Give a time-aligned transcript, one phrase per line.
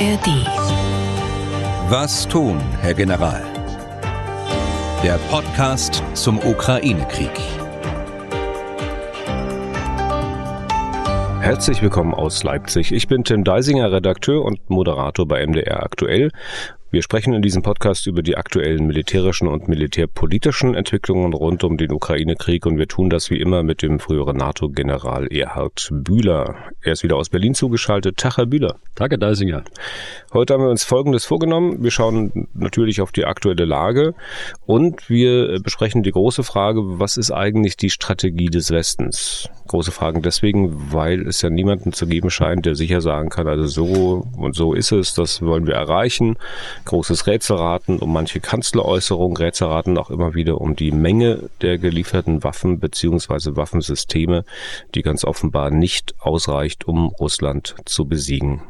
[0.00, 0.28] ARD.
[1.90, 3.42] Was tun, Herr General?
[5.04, 7.28] Der Podcast zum Ukraine-Krieg.
[11.42, 12.92] Herzlich willkommen aus Leipzig.
[12.92, 16.30] Ich bin Tim Deisinger, Redakteur und Moderator bei MDR Aktuell
[16.92, 21.92] wir sprechen in diesem Podcast über die aktuellen militärischen und militärpolitischen Entwicklungen rund um den
[21.92, 26.56] Ukraine-Krieg und wir tun das wie immer mit dem früheren NATO-General Erhard Bühler.
[26.82, 28.16] Er ist wieder aus Berlin zugeschaltet.
[28.16, 28.80] Tag, Herr Bühler.
[28.96, 29.62] Tag, Herr Deisinger.
[30.32, 31.80] Heute haben wir uns Folgendes vorgenommen.
[31.80, 34.14] Wir schauen natürlich auf die aktuelle Lage
[34.66, 39.48] und wir besprechen die große Frage, was ist eigentlich die Strategie des Westens?
[39.68, 43.66] Große Fragen deswegen, weil es ja niemanden zu geben scheint, der sicher sagen kann, also
[43.68, 46.36] so und so ist es, das wollen wir erreichen
[46.84, 52.80] großes Rätselraten um manche Kanzleräußerungen, Rätselraten auch immer wieder um die Menge der gelieferten Waffen
[52.80, 54.44] beziehungsweise Waffensysteme,
[54.94, 58.62] die ganz offenbar nicht ausreicht, um Russland zu besiegen.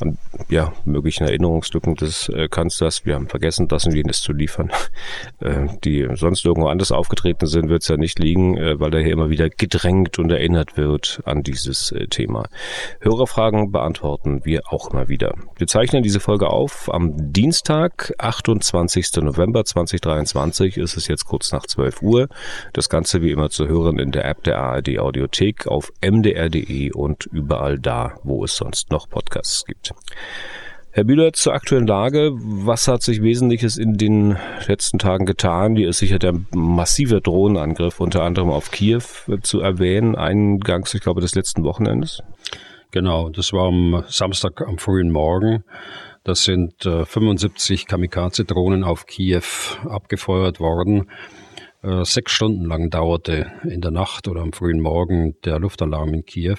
[0.00, 4.70] An ja, möglichen Erinnerungslücken des äh, Kanzlers, wir haben vergessen, das und jenes zu liefern,
[5.40, 9.02] äh, die sonst irgendwo anders aufgetreten sind, wird es ja nicht liegen, äh, weil er
[9.02, 12.48] hier immer wieder gedrängt und erinnert wird an dieses äh, Thema.
[13.00, 15.34] Hörerfragen beantworten wir auch immer wieder.
[15.56, 19.22] Wir zeichnen diese Folge auf am Dienstag Dienstag, 28.
[19.22, 22.28] November 2023 ist es jetzt kurz nach 12 Uhr.
[22.74, 27.24] Das Ganze wie immer zu hören in der App der ARD Audiothek auf mdr.de und
[27.32, 29.94] überall da, wo es sonst noch Podcasts gibt.
[30.90, 32.32] Herr Bühler, zur aktuellen Lage.
[32.34, 35.74] Was hat sich Wesentliches in den letzten Tagen getan?
[35.74, 39.00] Hier ist sicher der massive Drohnenangriff unter anderem auf Kiew
[39.40, 42.22] zu erwähnen, eingangs, ich glaube, des letzten Wochenendes.
[42.90, 45.64] Genau, das war am Samstag am frühen Morgen.
[46.28, 49.40] Das sind äh, 75 Kamikaze-Drohnen auf Kiew
[49.88, 51.08] abgefeuert worden.
[51.82, 56.26] Äh, sechs Stunden lang dauerte in der Nacht oder am frühen Morgen der Luftalarm in
[56.26, 56.58] Kiew.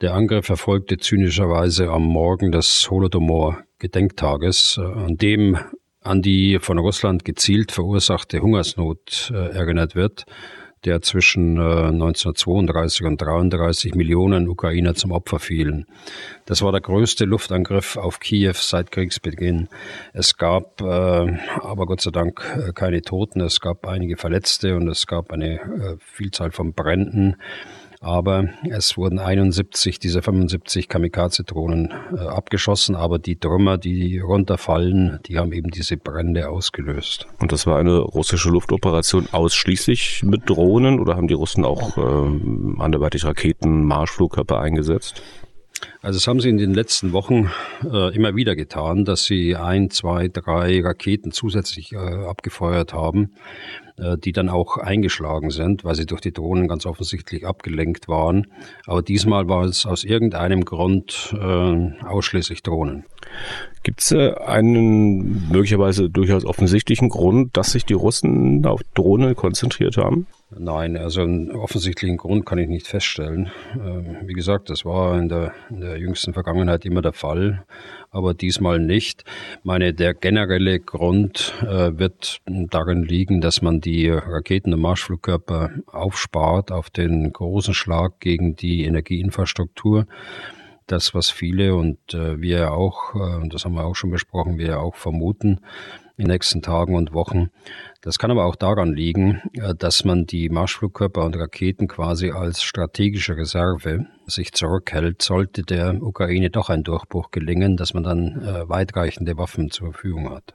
[0.00, 5.58] Der Angriff erfolgte zynischerweise am Morgen des Holodomor-Gedenktages, äh, an dem
[6.00, 10.24] an die von Russland gezielt verursachte Hungersnot äh, erinnert wird
[10.84, 15.86] der zwischen 1932 äh, und 33 Millionen Ukrainer zum Opfer fielen.
[16.44, 19.68] Das war der größte Luftangriff auf Kiew seit Kriegsbeginn.
[20.12, 24.88] Es gab äh, aber Gott sei Dank äh, keine Toten, es gab einige Verletzte und
[24.88, 27.36] es gab eine äh, Vielzahl von Bränden.
[28.06, 35.38] Aber es wurden 71 dieser 75 Kamikaze-Drohnen äh, abgeschossen, aber die Trümmer, die runterfallen, die
[35.38, 37.26] haben eben diese Brände ausgelöst.
[37.40, 42.80] Und das war eine russische Luftoperation ausschließlich mit Drohnen oder haben die Russen auch äh,
[42.80, 45.20] anderweitig Raketen, Marschflugkörper eingesetzt?
[46.00, 47.50] Also das haben sie in den letzten Wochen
[47.82, 53.32] äh, immer wieder getan, dass sie ein, zwei, drei Raketen zusätzlich äh, abgefeuert haben.
[53.98, 58.48] Äh, die dann auch eingeschlagen sind, weil sie durch die Drohnen ganz offensichtlich abgelenkt waren.
[58.84, 63.06] Aber diesmal war es aus irgendeinem Grund äh, ausschließlich Drohnen.
[63.86, 69.96] Gibt es äh, einen möglicherweise durchaus offensichtlichen Grund, dass sich die Russen auf Drohnen konzentriert
[69.96, 70.26] haben?
[70.50, 73.52] Nein, also einen offensichtlichen Grund kann ich nicht feststellen.
[73.74, 77.64] Ähm, wie gesagt, das war in der, in der jüngsten Vergangenheit immer der Fall,
[78.10, 79.22] aber diesmal nicht.
[79.60, 85.70] Ich meine, der generelle Grund äh, wird darin liegen, dass man die Raketen- und Marschflugkörper
[85.86, 90.06] aufspart auf den großen Schlag gegen die Energieinfrastruktur
[90.86, 94.80] das, was viele und äh, wir auch, äh, das haben wir auch schon besprochen, wir
[94.80, 95.60] auch vermuten,
[96.16, 97.50] in den nächsten Tagen und Wochen.
[98.00, 102.62] Das kann aber auch daran liegen, äh, dass man die Marschflugkörper und Raketen quasi als
[102.62, 108.68] strategische Reserve sich zurückhält, sollte der Ukraine doch ein Durchbruch gelingen, dass man dann äh,
[108.68, 110.54] weitreichende Waffen zur Verfügung hat.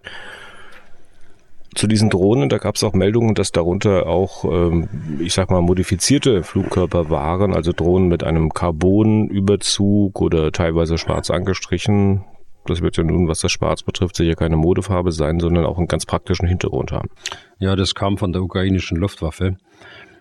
[1.73, 4.89] Zu diesen Drohnen, da gab es auch Meldungen, dass darunter auch, ähm,
[5.19, 12.25] ich sag mal, modifizierte Flugkörper waren, also Drohnen mit einem Carbonüberzug oder teilweise schwarz angestrichen.
[12.65, 15.87] Das wird ja nun, was das Schwarz betrifft, sicher keine Modefarbe sein, sondern auch einen
[15.87, 17.09] ganz praktischen Hintergrund haben.
[17.57, 19.57] Ja, das kam von der ukrainischen Luftwaffe.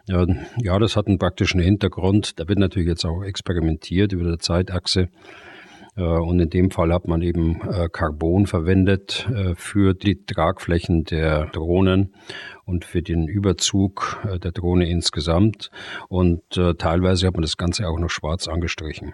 [0.07, 2.41] Ja, das hat einen praktischen Hintergrund.
[2.41, 5.09] Da wird natürlich jetzt auch experimentiert über der Zeitachse.
[6.01, 11.05] Äh, und in dem Fall hat man eben äh, Carbon verwendet äh, für die Tragflächen
[11.05, 12.15] der Drohnen
[12.65, 15.71] und für den Überzug der Drohne insgesamt.
[16.09, 19.13] Und teilweise hat man das Ganze auch noch schwarz angestrichen.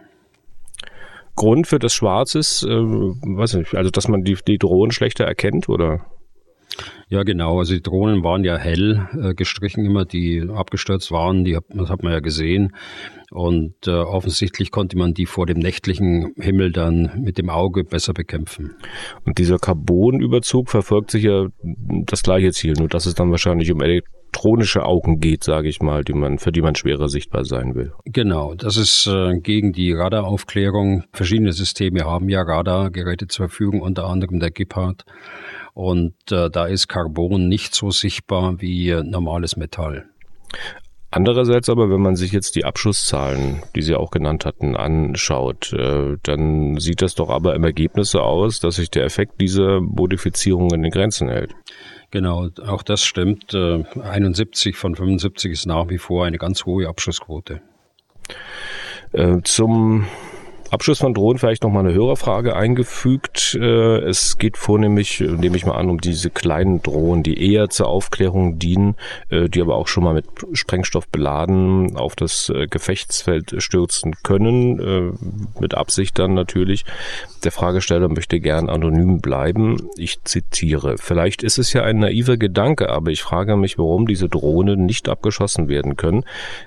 [1.36, 5.24] Grund für das Schwarz ist, äh, weiß nicht, also dass man die, die Drohnen schlechter
[5.24, 6.06] erkennt, oder?
[7.08, 7.58] Ja, genau.
[7.58, 12.02] Also die Drohnen waren ja hell äh, gestrichen, immer die abgestürzt waren, die, das hat
[12.02, 12.74] man ja gesehen.
[13.30, 18.12] Und äh, offensichtlich konnte man die vor dem nächtlichen Himmel dann mit dem Auge besser
[18.12, 18.76] bekämpfen.
[19.24, 23.80] Und dieser Carbonüberzug verfolgt sich ja das gleiche Ziel, nur dass es dann wahrscheinlich um
[24.36, 27.92] elektronische Augen geht, sage ich mal, die man, für die man schwerer sichtbar sein will.
[28.04, 31.04] Genau, das ist äh, gegen die Radaraufklärung.
[31.12, 35.04] Verschiedene Systeme haben ja Radargeräte zur Verfügung, unter anderem der Gepard.
[35.72, 40.04] Und äh, da ist Carbon nicht so sichtbar wie äh, normales Metall.
[41.16, 46.18] Andererseits aber, wenn man sich jetzt die Abschusszahlen, die Sie auch genannt hatten, anschaut, äh,
[46.22, 50.74] dann sieht das doch aber im Ergebnis so aus, dass sich der Effekt dieser Modifizierung
[50.74, 51.54] in den Grenzen hält.
[52.10, 53.54] Genau, auch das stimmt.
[53.54, 57.62] 71 äh, von 75 ist nach wie vor eine ganz hohe Abschussquote.
[59.12, 60.04] Äh, zum
[60.76, 63.56] Abschluss von Drohnen vielleicht noch mal eine Hörerfrage eingefügt.
[63.58, 67.88] Äh, es geht vornehmlich, nehme ich mal an, um diese kleinen Drohnen, die eher zur
[67.88, 68.94] Aufklärung dienen,
[69.30, 75.16] äh, die aber auch schon mal mit Sprengstoff beladen auf das äh, Gefechtsfeld stürzen können,
[75.58, 76.84] mit Absicht dann natürlich.
[77.42, 79.88] Der Fragesteller möchte gern anonym bleiben.
[79.96, 80.96] Ich zitiere.
[80.98, 85.08] Vielleicht ist es ja ein naiver Gedanke, aber ich frage mich, warum diese Drohnen nicht
[85.08, 86.24] abgeschossen werden können.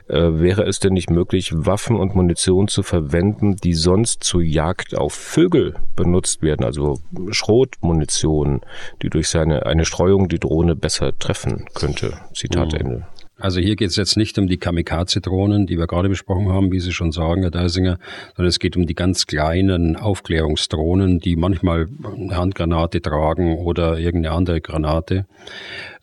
[0.08, 4.96] Wäre es denn nicht möglich, Waffen und Munition zu verwenden, die so sonst zur Jagd
[4.96, 7.00] auf Vögel benutzt werden, also
[7.32, 8.62] Schrotmunition,
[9.02, 12.14] die durch seine eine Streuung die Drohne besser treffen könnte.
[12.34, 12.80] Zitat mhm.
[12.80, 13.08] Ende.
[13.40, 16.80] Also hier geht es jetzt nicht um die Kamikaze-Drohnen, die wir gerade besprochen haben, wie
[16.82, 17.98] Sie schon sagen, Herr Deisinger,
[18.36, 24.36] sondern es geht um die ganz kleinen Aufklärungsdrohnen, die manchmal eine Handgranate tragen oder irgendeine
[24.36, 25.26] andere Granate.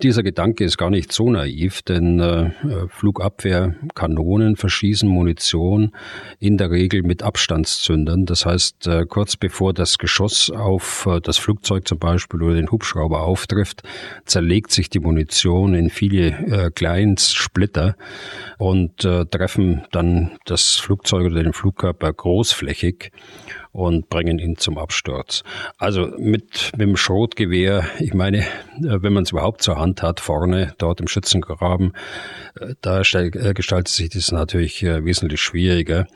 [0.03, 2.51] Dieser Gedanke ist gar nicht so naiv, denn äh,
[2.89, 5.93] Flugabwehrkanonen verschießen Munition
[6.39, 8.25] in der Regel mit Abstandszündern.
[8.25, 12.71] Das heißt, äh, kurz bevor das Geschoss auf äh, das Flugzeug zum Beispiel oder den
[12.71, 13.83] Hubschrauber auftrifft,
[14.25, 17.97] zerlegt sich die Munition in viele äh, Kleinst Splitter
[18.59, 23.13] und äh, treffen dann das Flugzeug oder den Flugkörper großflächig
[23.77, 25.45] und bringen ihn zum Absturz.
[25.77, 28.45] Also mit, mit dem Schrotgewehr, ich meine, äh,
[28.79, 31.93] wenn man es überhaupt zur Hand hat, vorne dort im Schützengraben,
[32.59, 36.07] äh, da äh, gestaltet sich das natürlich wesentlich schwieriger.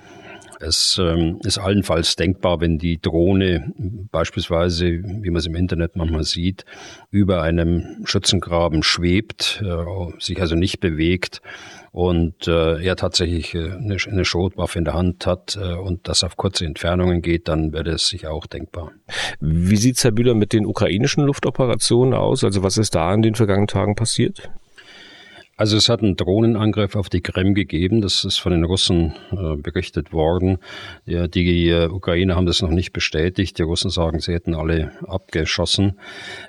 [0.61, 3.73] Es ähm, ist allenfalls denkbar, wenn die Drohne
[4.11, 6.67] beispielsweise, wie man es im Internet manchmal sieht,
[7.11, 11.41] über einem Schützengraben schwebt, äh, sich also nicht bewegt
[11.93, 16.23] und äh, er tatsächlich äh, eine, eine Schrotwaffe in der Hand hat äh, und das
[16.23, 18.93] auf kurze Entfernungen geht, dann wäre es sicher auch denkbar.
[19.41, 22.45] Wie sieht Herr Bühler mit den ukrainischen Luftoperationen aus?
[22.45, 24.51] Also was ist da in den vergangenen Tagen passiert?
[25.61, 29.57] Also es hat einen Drohnenangriff auf die Krim gegeben, das ist von den Russen äh,
[29.57, 30.57] berichtet worden.
[31.05, 33.59] Ja, die äh, Ukrainer haben das noch nicht bestätigt.
[33.59, 35.99] Die Russen sagen, sie hätten alle abgeschossen.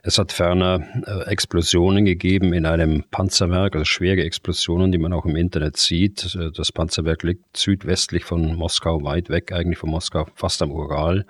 [0.01, 5.25] Es hat ferner äh, Explosionen gegeben in einem Panzerwerk, also schwere Explosionen, die man auch
[5.25, 6.33] im Internet sieht.
[6.33, 11.25] Äh, das Panzerwerk liegt südwestlich von Moskau, weit weg eigentlich von Moskau, fast am Ural.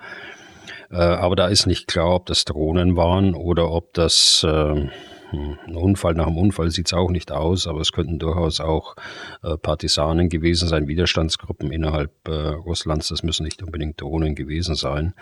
[0.92, 4.86] Äh, aber da ist nicht klar, ob das Drohnen waren oder ob das äh,
[5.32, 8.96] ein Unfall nach dem Unfall sieht es auch nicht aus, aber es könnten durchaus auch
[9.42, 13.08] äh, Partisanen gewesen sein, Widerstandsgruppen innerhalb äh, Russlands.
[13.08, 15.14] Das müssen nicht unbedingt Drohnen gewesen sein.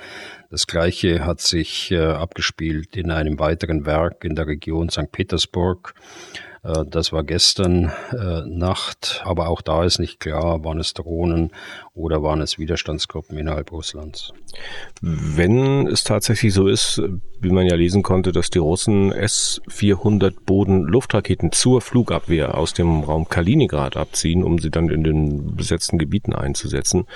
[0.50, 5.12] Das Gleiche hat sich äh, abgespielt in einem weiteren Werk in der Region St.
[5.12, 5.94] Petersburg.
[6.62, 11.50] Äh, das war gestern äh, Nacht, aber auch da ist nicht klar, waren es Drohnen
[11.94, 14.32] oder waren es Widerstandsgruppen innerhalb Russlands.
[15.00, 17.00] Wenn es tatsächlich so ist,
[17.40, 23.28] wie man ja lesen konnte, dass die Russen S-400 Boden-Luftraketen zur Flugabwehr aus dem Raum
[23.28, 27.06] Kaliningrad abziehen, um sie dann in den besetzten Gebieten einzusetzen,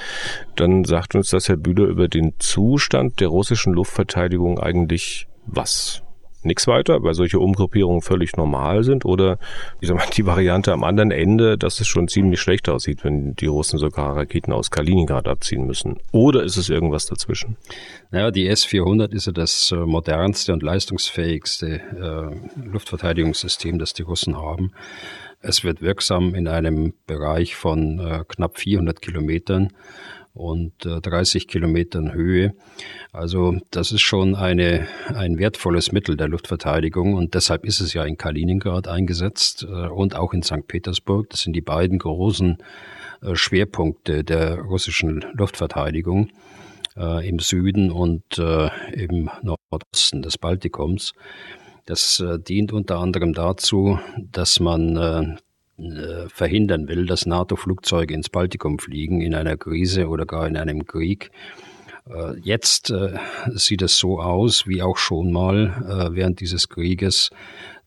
[0.56, 6.04] dann sagt uns das Herr Bühler über den Zustand der russischen Luftverteidigung eigentlich was?
[6.44, 9.39] Nichts weiter, weil solche Umgruppierungen völlig normal sind oder
[9.81, 13.34] ich sag mal, die Variante am anderen Ende, dass es schon ziemlich schlecht aussieht, wenn
[13.34, 15.98] die Russen sogar Raketen aus Kaliningrad abziehen müssen.
[16.13, 17.56] Oder ist es irgendwas dazwischen?
[18.10, 24.36] Naja, die S-400 ist ja das äh, modernste und leistungsfähigste äh, Luftverteidigungssystem, das die Russen
[24.36, 24.72] haben.
[25.41, 29.70] Es wird wirksam in einem Bereich von äh, knapp 400 Kilometern
[30.34, 32.55] und äh, 30 Kilometern Höhe.
[33.12, 38.05] Also das ist schon eine, ein wertvolles Mittel der Luftverteidigung und deshalb ist es ja
[38.05, 40.67] in Kaliningrad eingesetzt äh, und auch in St.
[40.67, 41.31] Petersburg.
[41.31, 42.58] Das sind die beiden großen
[43.22, 46.31] äh, Schwerpunkte der russischen Luftverteidigung
[46.96, 51.12] äh, im Süden und äh, im Nordosten des Baltikums.
[51.86, 53.98] Das äh, dient unter anderem dazu,
[54.32, 55.36] dass man äh, äh,
[56.28, 61.31] verhindern will, dass NATO-Flugzeuge ins Baltikum fliegen in einer Krise oder gar in einem Krieg.
[62.08, 63.19] Äh, jetzt äh,
[63.54, 67.31] sieht es so aus, wie auch schon mal während dieses Krieges,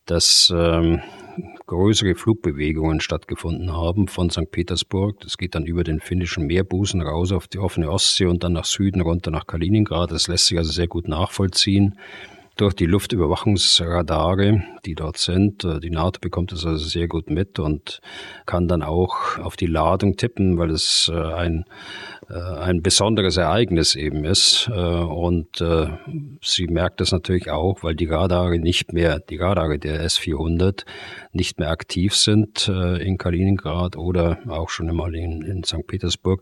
[0.05, 1.01] dass ähm,
[1.65, 4.49] größere Flugbewegungen stattgefunden haben von St.
[4.49, 5.19] Petersburg.
[5.19, 8.65] Das geht dann über den finnischen Meerbusen raus auf die offene Ostsee und dann nach
[8.65, 10.11] Süden runter nach Kaliningrad.
[10.11, 11.97] Das lässt sich also sehr gut nachvollziehen
[12.57, 15.63] durch die Luftüberwachungsradare, die dort sind.
[15.63, 17.99] Äh, die NATO bekommt das also sehr gut mit und
[18.45, 21.65] kann dann auch auf die Ladung tippen, weil es äh, ein
[22.29, 24.67] äh, ein besonderes Ereignis eben ist.
[24.67, 25.63] Und
[26.41, 30.83] sie merkt das natürlich auch, weil die Radare nicht mehr, die Radare der S-400
[31.31, 35.87] nicht mehr aktiv sind in Kaliningrad oder auch schon einmal in, in St.
[35.87, 36.41] Petersburg.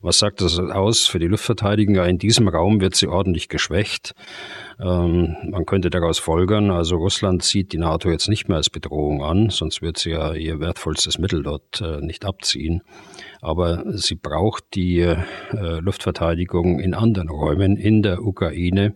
[0.00, 1.96] Was sagt das aus für die Luftverteidigung?
[1.96, 4.14] In diesem Raum wird sie ordentlich geschwächt.
[4.78, 9.22] Ähm, man könnte daraus folgern, also Russland sieht die NATO jetzt nicht mehr als Bedrohung
[9.22, 12.82] an, sonst wird sie ja ihr wertvollstes Mittel dort äh, nicht abziehen.
[13.40, 15.16] Aber sie braucht die äh,
[15.80, 18.94] Luftverteidigung in anderen Räumen, in der Ukraine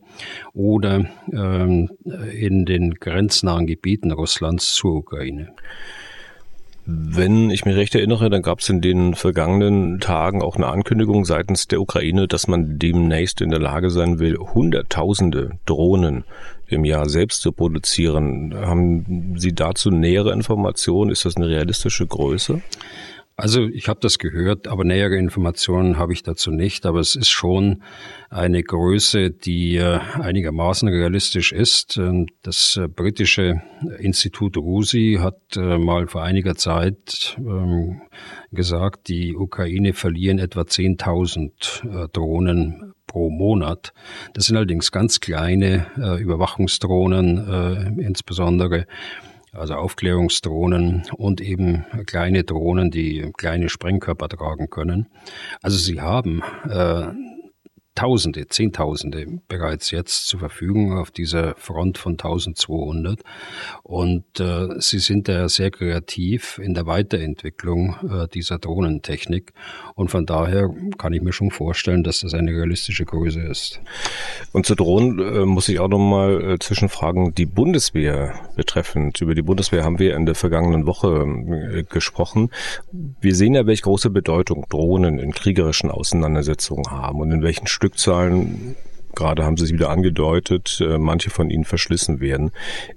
[0.53, 1.91] oder ähm,
[2.35, 5.55] in den grenznahen Gebieten Russlands zur Ukraine.
[6.87, 11.25] Wenn ich mich recht erinnere, dann gab es in den vergangenen Tagen auch eine Ankündigung
[11.25, 16.25] seitens der Ukraine, dass man demnächst in der Lage sein will, Hunderttausende Drohnen
[16.67, 18.55] im Jahr selbst zu produzieren.
[18.55, 21.11] Haben Sie dazu nähere Informationen?
[21.11, 22.63] Ist das eine realistische Größe?
[23.41, 26.85] Also ich habe das gehört, aber nähere Informationen habe ich dazu nicht.
[26.85, 27.83] Aber es ist schon
[28.29, 31.99] eine Größe, die äh, einigermaßen realistisch ist.
[32.43, 33.63] Das äh, britische
[33.99, 38.03] Institut RUSI hat äh, mal vor einiger Zeit ähm,
[38.53, 43.95] gesagt, die Ukraine verlieren etwa 10.000 Drohnen pro Monat.
[44.35, 45.87] Das sind allerdings ganz kleine
[46.21, 48.87] Überwachungsdrohnen insbesondere
[49.53, 55.07] also Aufklärungsdrohnen und eben kleine Drohnen, die kleine Sprengkörper tragen können.
[55.63, 57.07] Also sie haben äh,
[58.01, 63.21] Tausende, Zehntausende bereits jetzt zur Verfügung auf dieser Front von 1200.
[63.83, 69.53] Und äh, sie sind da sehr kreativ in der Weiterentwicklung äh, dieser Drohnentechnik.
[69.97, 73.83] Und von daher kann ich mir schon vorstellen, dass das eine realistische Größe ist.
[74.53, 79.21] Und zu Drohnen äh, muss ich auch nochmal äh, zwischenfragen, die Bundeswehr betreffend.
[79.21, 81.27] Über die Bundeswehr haben wir in der vergangenen Woche
[81.71, 82.49] äh, gesprochen.
[82.93, 87.90] Wir sehen ja, welche große Bedeutung Drohnen in kriegerischen Auseinandersetzungen haben und in welchen Stücken
[87.91, 88.77] Stückzahlen,
[89.17, 92.53] gerade haben Sie es wieder angedeutet, äh, manche von ihnen verschlissen werden.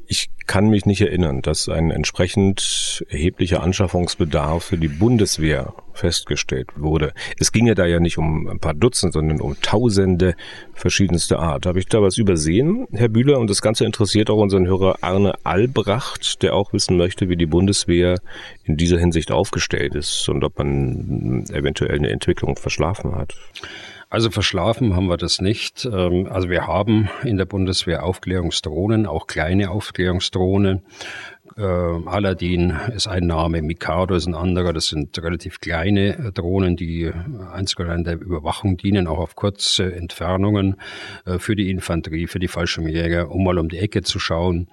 [0.06, 7.14] Ich kann mich nicht erinnern, dass ein entsprechend erheblicher Anschaffungsbedarf für die Bundeswehr festgestellt wurde.
[7.40, 10.36] Es ging ja da ja nicht um ein paar Dutzend, sondern um Tausende
[10.74, 11.66] verschiedenste Art.
[11.66, 13.40] Habe ich da was übersehen, Herr Bühler?
[13.40, 17.48] Und das Ganze interessiert auch unseren Hörer Arne Albrecht, der auch wissen möchte, wie die
[17.48, 18.20] Bundeswehr
[18.64, 23.34] in dieser Hinsicht aufgestellt ist und ob man eventuell eine Entwicklung verschlafen hat.
[24.14, 25.86] Also verschlafen haben wir das nicht.
[25.86, 30.84] Ähm, also wir haben in der Bundeswehr Aufklärungsdrohnen, auch kleine Aufklärungsdrohnen.
[31.58, 34.74] Äh, Aladdin ist ein Name, Mikado ist ein anderer.
[34.74, 37.12] Das sind relativ kleine Drohnen, die
[37.52, 40.78] einzig allein der Überwachung dienen, auch auf kurze Entfernungen
[41.26, 44.68] äh, für die Infanterie, für die Fallschirmjäger, um mal um die Ecke zu schauen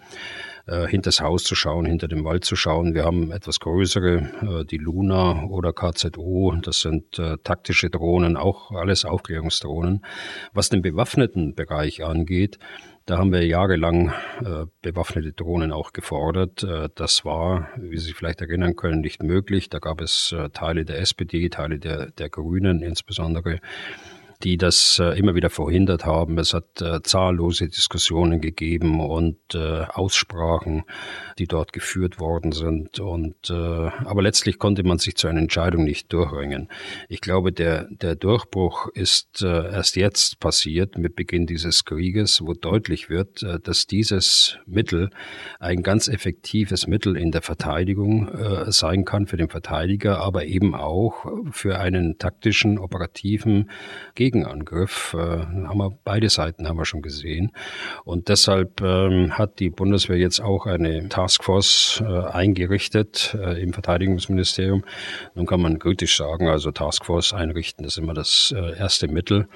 [0.67, 2.95] äh, hinters Haus zu schauen, hinter dem Wald zu schauen.
[2.95, 8.71] Wir haben etwas größere, äh, die Luna oder KZO, das sind äh, taktische Drohnen, auch
[8.73, 10.05] alles Aufklärungsdrohnen.
[10.53, 12.59] Was den bewaffneten Bereich angeht,
[13.07, 14.13] da haben wir jahrelang
[14.45, 16.63] äh, bewaffnete Drohnen auch gefordert.
[16.63, 19.69] Äh, das war, wie Sie sich vielleicht erinnern können, nicht möglich.
[19.69, 23.61] Da gab es äh, Teile der SPD, Teile der, der Grünen insbesondere,
[24.43, 26.39] die das äh, immer wieder verhindert haben.
[26.39, 30.85] Es hat äh, zahllose Diskussionen gegeben und äh, Aussprachen,
[31.39, 33.01] die dort geführt worden sind.
[33.01, 36.69] Und äh, aber letztlich konnte man sich zu einer Entscheidung nicht durchringen.
[37.09, 42.55] Ich glaube, der der Durchbruch ist äh, erst jetzt passiert mit Beginn dieses Krieges, wo
[42.55, 45.11] deutlich wird, äh, dass dieses Mittel
[45.59, 48.31] ein ganz effektives Mittel in der Verteidigung
[48.69, 53.71] sein kann für den Verteidiger, aber eben auch für einen taktischen, operativen
[54.15, 55.15] Gegner Gegenangriff.
[55.15, 57.51] Äh, haben wir, beide Seiten haben wir schon gesehen.
[58.05, 64.85] Und deshalb ähm, hat die Bundeswehr jetzt auch eine Taskforce äh, eingerichtet äh, im Verteidigungsministerium.
[65.35, 69.49] Nun kann man kritisch sagen, also Taskforce einrichten, ist immer das erste Mittel.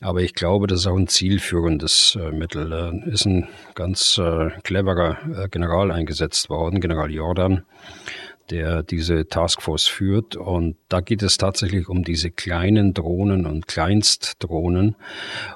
[0.00, 2.70] Aber ich glaube, das ist auch ein zielführendes Mittel.
[2.70, 4.20] Da ist ein ganz
[4.62, 7.64] cleverer General eingesetzt worden, General Jordan
[8.50, 10.36] der diese Taskforce führt.
[10.36, 14.96] Und da geht es tatsächlich um diese kleinen Drohnen und Kleinstdrohnen.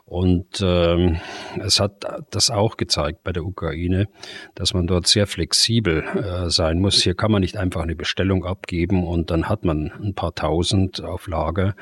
[0.05, 1.19] Und ähm,
[1.61, 4.09] es hat das auch gezeigt bei der Ukraine,
[4.55, 7.03] dass man dort sehr flexibel äh, sein muss.
[7.03, 11.03] Hier kann man nicht einfach eine Bestellung abgeben und dann hat man ein paar tausend
[11.03, 11.75] auf Lager,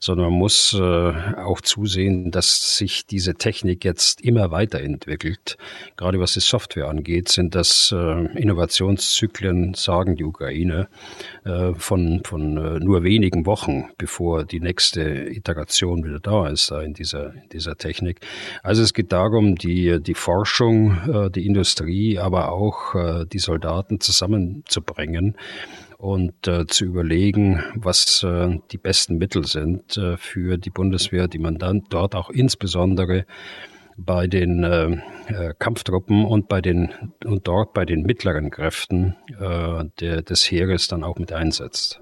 [0.00, 5.56] sondern man muss äh, auch zusehen, dass sich diese Technik jetzt immer weiterentwickelt.
[5.96, 10.88] Gerade was die Software angeht, sind das äh, Innovationszyklen, sagen die Ukraine Ukraine
[11.44, 16.84] äh, von, von äh, nur wenigen Wochen, bevor die nächste Iteration wieder da ist äh,
[16.84, 18.20] in, dieser, in dieser Technik.
[18.62, 24.00] Also es geht darum, die, die Forschung, äh, die Industrie, aber auch äh, die Soldaten
[24.00, 25.36] zusammenzubringen
[25.98, 31.38] und äh, zu überlegen, was äh, die besten Mittel sind äh, für die Bundeswehr, die
[31.38, 33.24] man dann dort auch insbesondere
[33.96, 34.90] bei den äh,
[35.28, 36.90] äh, Kampftruppen und bei den
[37.24, 42.00] und dort bei den mittleren Kräften äh, der, des Heeres dann auch mit einsetzt.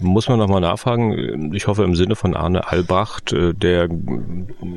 [0.00, 3.88] Muss man nochmal nachfragen, ich hoffe im Sinne von Arne Albracht, äh, der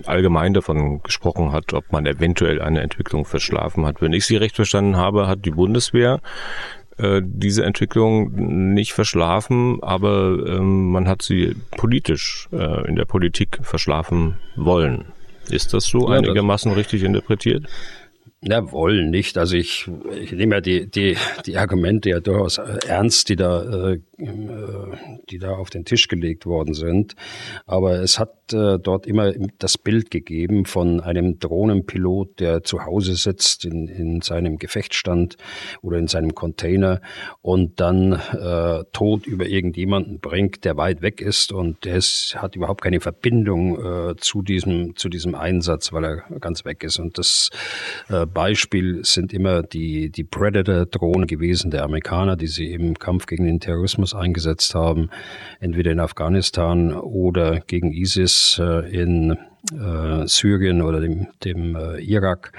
[0.06, 4.02] allgemein davon gesprochen hat, ob man eventuell eine Entwicklung verschlafen hat.
[4.02, 6.22] Wenn ich Sie recht verstanden habe, hat die Bundeswehr
[6.98, 13.60] äh, diese Entwicklung nicht verschlafen, aber ähm, man hat sie politisch äh, in der Politik
[13.62, 15.06] verschlafen wollen.
[15.52, 17.66] Ist das so ja, einigermaßen das richtig interpretiert?
[18.44, 19.38] Ja, wollen nicht.
[19.38, 19.88] Also ich,
[20.20, 24.00] ich nehme ja die, die, die Argumente ja durchaus ernst, die da, äh,
[25.30, 27.16] die da auf den Tisch gelegt worden sind.
[27.68, 33.16] Aber es hat äh, dort immer das Bild gegeben von einem Drohnenpilot, der zu Hause
[33.16, 35.38] sitzt in, in seinem Gefechtsstand
[35.84, 37.00] oder in seinem Container
[37.44, 42.56] und dann äh, tot über irgendjemanden bringt, der weit weg ist und der ist, hat
[42.56, 46.98] überhaupt keine Verbindung äh, zu diesem, zu diesem Einsatz, weil er ganz weg ist.
[46.98, 47.52] Und das
[48.10, 53.46] äh, Beispiel sind immer die, die Predator-Drohnen gewesen der Amerikaner, die sie im Kampf gegen
[53.46, 55.10] den Terrorismus eingesetzt haben,
[55.60, 59.38] entweder in Afghanistan oder gegen ISIS äh, in
[59.72, 62.52] äh, Syrien oder dem, dem äh, Irak.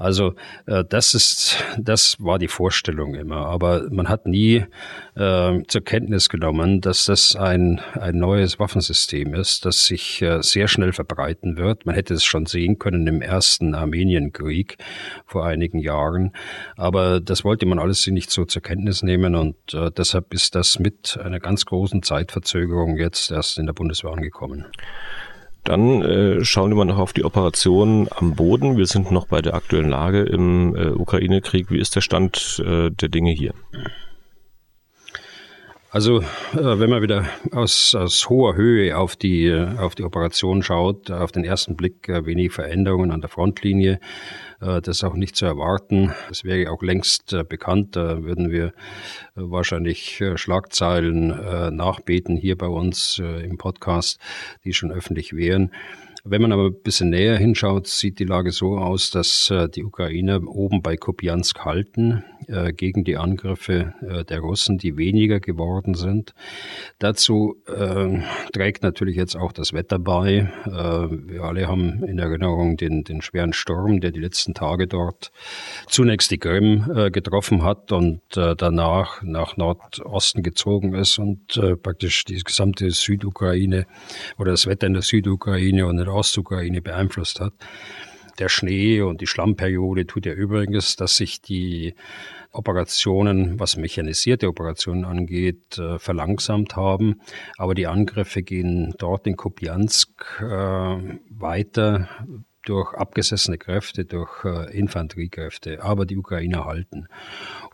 [0.00, 3.46] Also äh, das ist, das war die Vorstellung immer.
[3.46, 4.64] Aber man hat nie
[5.14, 10.68] äh, zur Kenntnis genommen, dass das ein, ein neues Waffensystem ist, das sich äh, sehr
[10.68, 11.84] schnell verbreiten wird.
[11.84, 14.78] Man hätte es schon sehen können im ersten Armenienkrieg
[15.26, 16.32] vor einigen Jahren.
[16.76, 20.78] Aber das wollte man alles nicht so zur Kenntnis nehmen und äh, deshalb ist das
[20.78, 24.64] mit einer ganz großen Zeitverzögerung jetzt erst in der Bundeswehr angekommen.
[25.64, 28.76] Dann äh, schauen wir noch auf die Operationen am Boden.
[28.76, 31.70] Wir sind noch bei der aktuellen Lage im äh, Ukraine-Krieg.
[31.70, 33.52] Wie ist der Stand äh, der Dinge hier?
[35.92, 40.62] Also, äh, wenn man wieder aus, aus hoher Höhe auf die, äh, auf die Operation
[40.62, 43.98] schaut, auf den ersten Blick äh, wenig Veränderungen an der Frontlinie.
[44.60, 46.12] Das ist auch nicht zu erwarten.
[46.28, 47.96] Das wäre auch längst bekannt.
[47.96, 48.74] Da würden wir
[49.34, 51.28] wahrscheinlich Schlagzeilen
[51.74, 54.20] nachbeten hier bei uns im Podcast,
[54.64, 55.72] die schon öffentlich wären.
[56.24, 59.84] Wenn man aber ein bisschen näher hinschaut, sieht die Lage so aus, dass äh, die
[59.84, 65.94] Ukrainer oben bei Kupiansk halten äh, gegen die Angriffe äh, der Russen, die weniger geworden
[65.94, 66.34] sind.
[66.98, 68.20] Dazu äh,
[68.52, 70.50] trägt natürlich jetzt auch das Wetter bei.
[70.66, 75.32] Äh, wir alle haben in Erinnerung den, den schweren Sturm, der die letzten Tage dort
[75.86, 82.38] zunächst die Krim äh, getroffen hat und danach nach Nordosten gezogen ist und praktisch die
[82.42, 83.86] gesamte Südukraine
[84.38, 87.54] oder das Wetter in der Südukraine und in der Ostukraine beeinflusst hat.
[88.38, 91.94] Der Schnee und die Schlammperiode tut ja übrigens, dass sich die
[92.52, 97.20] Operationen, was mechanisierte Operationen angeht, äh, verlangsamt haben.
[97.58, 102.08] Aber die Angriffe gehen dort in Kupiansk äh, weiter
[102.64, 107.06] durch abgesessene Kräfte, durch äh, Infanteriekräfte, aber die Ukrainer halten.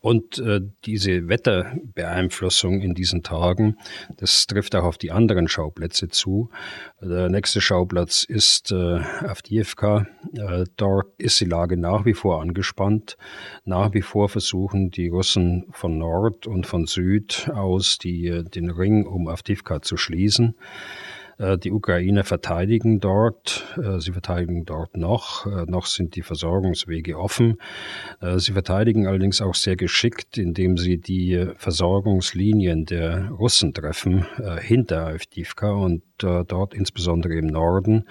[0.01, 3.77] Und äh, diese Wetterbeeinflussung in diesen Tagen,
[4.17, 6.51] das trifft auch auf die anderen Schauplätze zu.
[7.01, 10.07] Der nächste Schauplatz ist äh, Avdiivka.
[10.35, 13.17] Äh, dort ist die Lage nach wie vor angespannt.
[13.65, 18.71] Nach wie vor versuchen die Russen von Nord und von Süd aus die, äh, den
[18.71, 20.55] Ring um Avdiivka zu schließen.
[21.39, 27.19] Äh, die Ukrainer verteidigen dort, äh, sie verteidigen dort noch, äh, noch sind die Versorgungswege
[27.19, 27.59] offen.
[28.37, 34.27] Sie verteidigen allerdings auch sehr geschickt, indem sie die Versorgungslinien der Russen treffen,
[34.61, 38.05] hinter Avdivka und dort insbesondere im Norden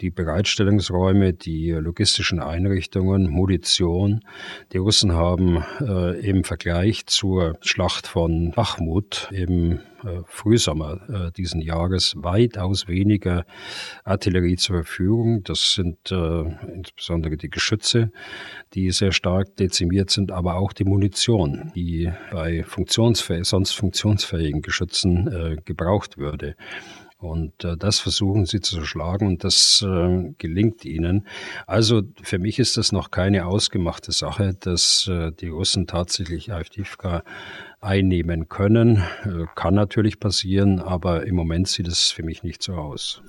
[0.00, 4.20] die Bereitstellungsräume, die logistischen Einrichtungen, Munition.
[4.72, 5.64] Die Russen haben
[6.22, 13.44] im Vergleich zur Schlacht von Bachmut im äh, Frühsommer äh, diesen Jahres weitaus weniger
[14.04, 15.42] Artillerie zur Verfügung.
[15.44, 16.42] Das sind äh,
[16.74, 18.10] insbesondere die Geschütze,
[18.72, 25.28] die sehr stark dezimiert sind, aber auch die Munition, die bei funktionsfäh sonst funktionsfähigen Geschützen
[25.28, 26.56] äh, gebraucht würde.
[27.20, 31.26] Und äh, das versuchen sie zu schlagen und das äh, gelingt ihnen.
[31.66, 37.22] Also für mich ist das noch keine ausgemachte Sache, dass äh, die Russen tatsächlich Avdivka
[37.80, 39.04] einnehmen können.
[39.24, 43.22] Äh, kann natürlich passieren, aber im Moment sieht es für mich nicht so aus.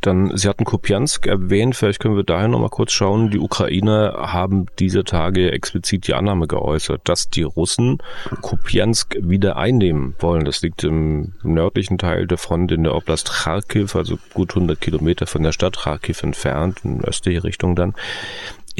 [0.00, 3.30] Dann, Sie hatten Kupiansk erwähnt, vielleicht können wir daher nochmal kurz schauen.
[3.30, 7.98] Die Ukrainer haben diese Tage explizit die Annahme geäußert, dass die Russen
[8.40, 10.44] Kupiansk wieder einnehmen wollen.
[10.44, 15.26] Das liegt im nördlichen Teil der Front in der Oblast Kharkiv, also gut 100 Kilometer
[15.26, 17.94] von der Stadt Kharkiv entfernt, in östliche Richtung dann.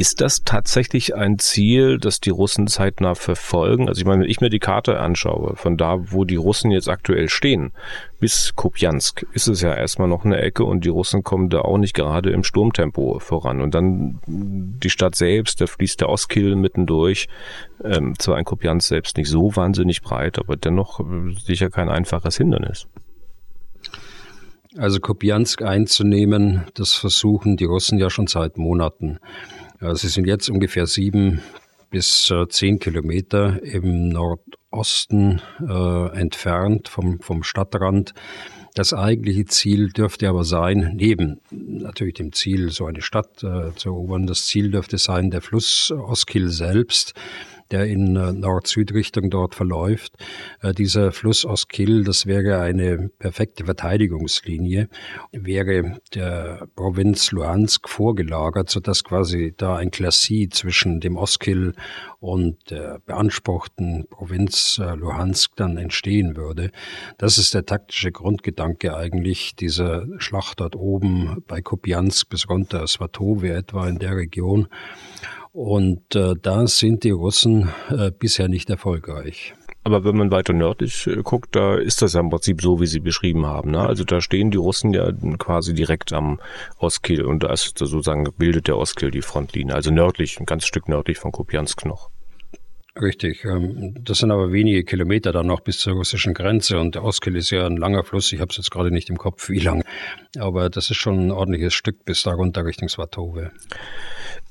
[0.01, 3.87] Ist das tatsächlich ein Ziel, das die Russen zeitnah verfolgen?
[3.87, 6.89] Also ich meine, wenn ich mir die Karte anschaue, von da, wo die Russen jetzt
[6.89, 7.71] aktuell stehen,
[8.19, 11.77] bis Kopjansk, ist es ja erstmal noch eine Ecke und die Russen kommen da auch
[11.77, 13.61] nicht gerade im Sturmtempo voran.
[13.61, 17.27] Und dann die Stadt selbst, da fließt der Oskil mittendurch.
[17.83, 22.37] Ähm, zwar ein Kopjansk selbst nicht so wahnsinnig breit, aber dennoch äh, sicher kein einfaches
[22.37, 22.87] Hindernis.
[24.77, 29.19] Also Kopjansk einzunehmen, das versuchen die Russen ja schon seit Monaten.
[29.81, 31.41] Sie sind jetzt ungefähr sieben
[31.89, 38.13] bis äh, zehn Kilometer im Nordosten äh, entfernt vom, vom Stadtrand.
[38.75, 43.89] Das eigentliche Ziel dürfte aber sein, neben natürlich dem Ziel, so eine Stadt äh, zu
[43.89, 47.13] erobern, das Ziel dürfte sein, der Fluss Oskil selbst,
[47.71, 50.13] der in äh, Nord-Süd-Richtung dort verläuft.
[50.61, 54.89] Äh, dieser Fluss aus Kiel, das wäre eine perfekte Verteidigungslinie,
[55.31, 61.73] wäre der Provinz Luhansk vorgelagert, sodass quasi da ein Klassie zwischen dem Oskil
[62.19, 66.71] und der beanspruchten Provinz äh, Luhansk dann entstehen würde.
[67.17, 73.53] Das ist der taktische Grundgedanke eigentlich dieser Schlacht dort oben bei Kupiansk bis runter Svatove
[73.53, 74.67] etwa in der Region.
[75.53, 79.53] Und äh, da sind die Russen äh, bisher nicht erfolgreich.
[79.83, 82.85] Aber wenn man weiter nördlich äh, guckt, da ist das ja im Prinzip so, wie
[82.85, 83.71] Sie beschrieben haben.
[83.71, 83.79] Ne?
[83.79, 86.39] Also da stehen die Russen ja quasi direkt am
[86.77, 90.87] Oskil und da ist sozusagen bildet der Oskil die Frontlinie, also nördlich, ein ganz Stück
[90.87, 92.10] nördlich von Kupiansk noch.
[92.99, 93.45] Richtig.
[93.45, 97.37] Ähm, das sind aber wenige Kilometer dann noch bis zur russischen Grenze und der Oskil
[97.37, 98.33] ist ja ein langer Fluss.
[98.33, 99.83] Ich habe es jetzt gerade nicht im Kopf, wie lang.
[100.37, 103.51] Aber das ist schon ein ordentliches Stück bis da runter Richtung Svatove.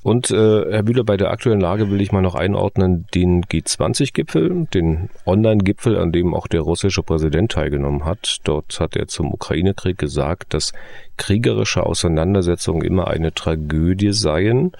[0.03, 4.67] Und äh, Herr Bühler, bei der aktuellen Lage will ich mal noch einordnen den G20-Gipfel,
[4.73, 8.37] den Online-Gipfel, an dem auch der russische Präsident teilgenommen hat.
[8.43, 10.73] Dort hat er zum Ukraine-Krieg gesagt, dass
[11.17, 14.71] kriegerische Auseinandersetzungen immer eine Tragödie seien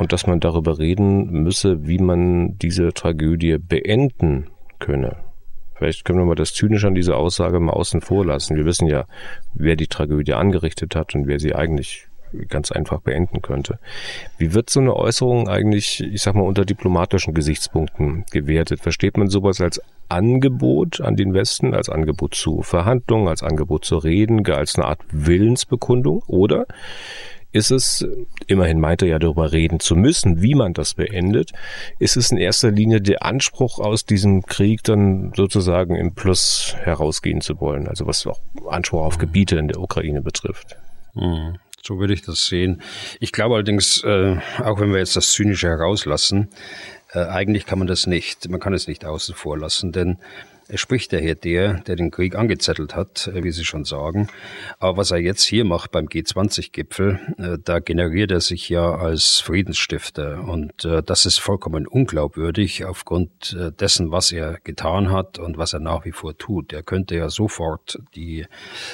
[0.00, 4.46] und dass man darüber reden müsse, wie man diese Tragödie beenden
[4.78, 5.16] könne.
[5.74, 8.56] Vielleicht können wir mal das Zynische an dieser Aussage mal außen vor lassen.
[8.56, 9.04] Wir wissen ja,
[9.52, 12.08] wer die Tragödie angerichtet hat und wer sie eigentlich
[12.48, 13.78] ganz einfach beenden könnte.
[14.38, 18.80] Wie wird so eine Äußerung eigentlich, ich sag mal, unter diplomatischen Gesichtspunkten gewertet?
[18.80, 23.98] Versteht man sowas als Angebot an den Westen, als Angebot zu Verhandlungen, als Angebot zu
[23.98, 26.22] reden, als eine Art Willensbekundung?
[26.26, 26.66] Oder
[27.52, 28.06] ist es,
[28.46, 31.52] immerhin meint er ja darüber reden zu müssen, wie man das beendet,
[31.98, 37.40] ist es in erster Linie der Anspruch aus diesem Krieg dann sozusagen im Plus herausgehen
[37.40, 40.76] zu wollen, also was auch Anspruch auf Gebiete in der Ukraine betrifft.
[41.14, 41.58] Mhm.
[41.82, 42.82] So würde ich das sehen.
[43.20, 46.48] Ich glaube allerdings, äh, auch wenn wir jetzt das Zynische herauslassen,
[47.12, 48.48] äh, eigentlich kann man das nicht.
[48.50, 50.18] Man kann es nicht außen vor lassen, denn
[50.72, 54.28] es spricht daher der, der den Krieg angezettelt hat, äh, wie Sie schon sagen.
[54.78, 59.40] Aber was er jetzt hier macht beim G20-Gipfel, äh, da generiert er sich ja als
[59.40, 60.44] Friedensstifter.
[60.44, 65.80] Und äh, das ist vollkommen unglaubwürdig aufgrund dessen, was er getan hat und was er
[65.80, 66.72] nach wie vor tut.
[66.72, 68.46] Er könnte ja sofort die,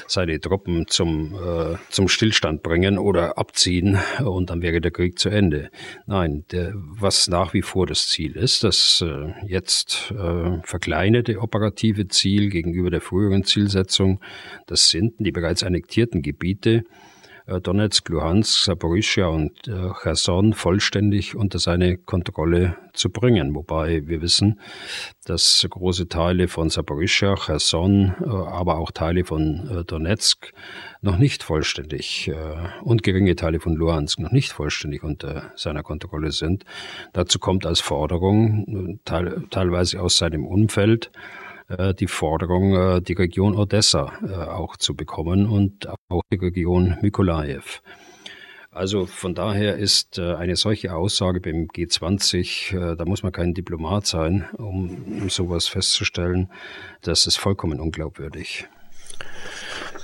[0.06, 1.36] seine Truppen zum,
[1.90, 5.70] zum Stillstand bringen oder abziehen und dann wäre der Krieg zu Ende.
[6.06, 9.04] Nein, der, was nach wie vor das Ziel ist, das
[9.46, 10.14] jetzt
[10.62, 14.20] verkleinerte Operationen operative Ziel gegenüber der früheren Zielsetzung,
[14.66, 16.84] das sind die bereits annektierten Gebiete
[17.46, 23.54] äh, Donetsk, Luhansk, Saporischia und äh, Cherson vollständig unter seine Kontrolle zu bringen.
[23.54, 24.60] Wobei wir wissen,
[25.24, 30.52] dass große Teile von Saporischia, Cherson, äh, aber auch Teile von Donetsk
[31.02, 32.32] noch nicht vollständig
[32.82, 36.64] und geringe Teile von Luhansk noch nicht vollständig unter seiner Kontrolle sind.
[37.12, 41.12] Dazu kommt als Forderung teilweise aus seinem Umfeld
[41.68, 46.96] äh, die Forderung, äh, die Region Odessa äh, auch zu bekommen und auch die Region
[47.02, 47.80] Mykolajew.
[48.70, 54.44] Also von daher ist eine solche Aussage beim G20, da muss man kein Diplomat sein,
[54.58, 56.52] um sowas festzustellen,
[57.00, 58.66] das ist vollkommen unglaubwürdig.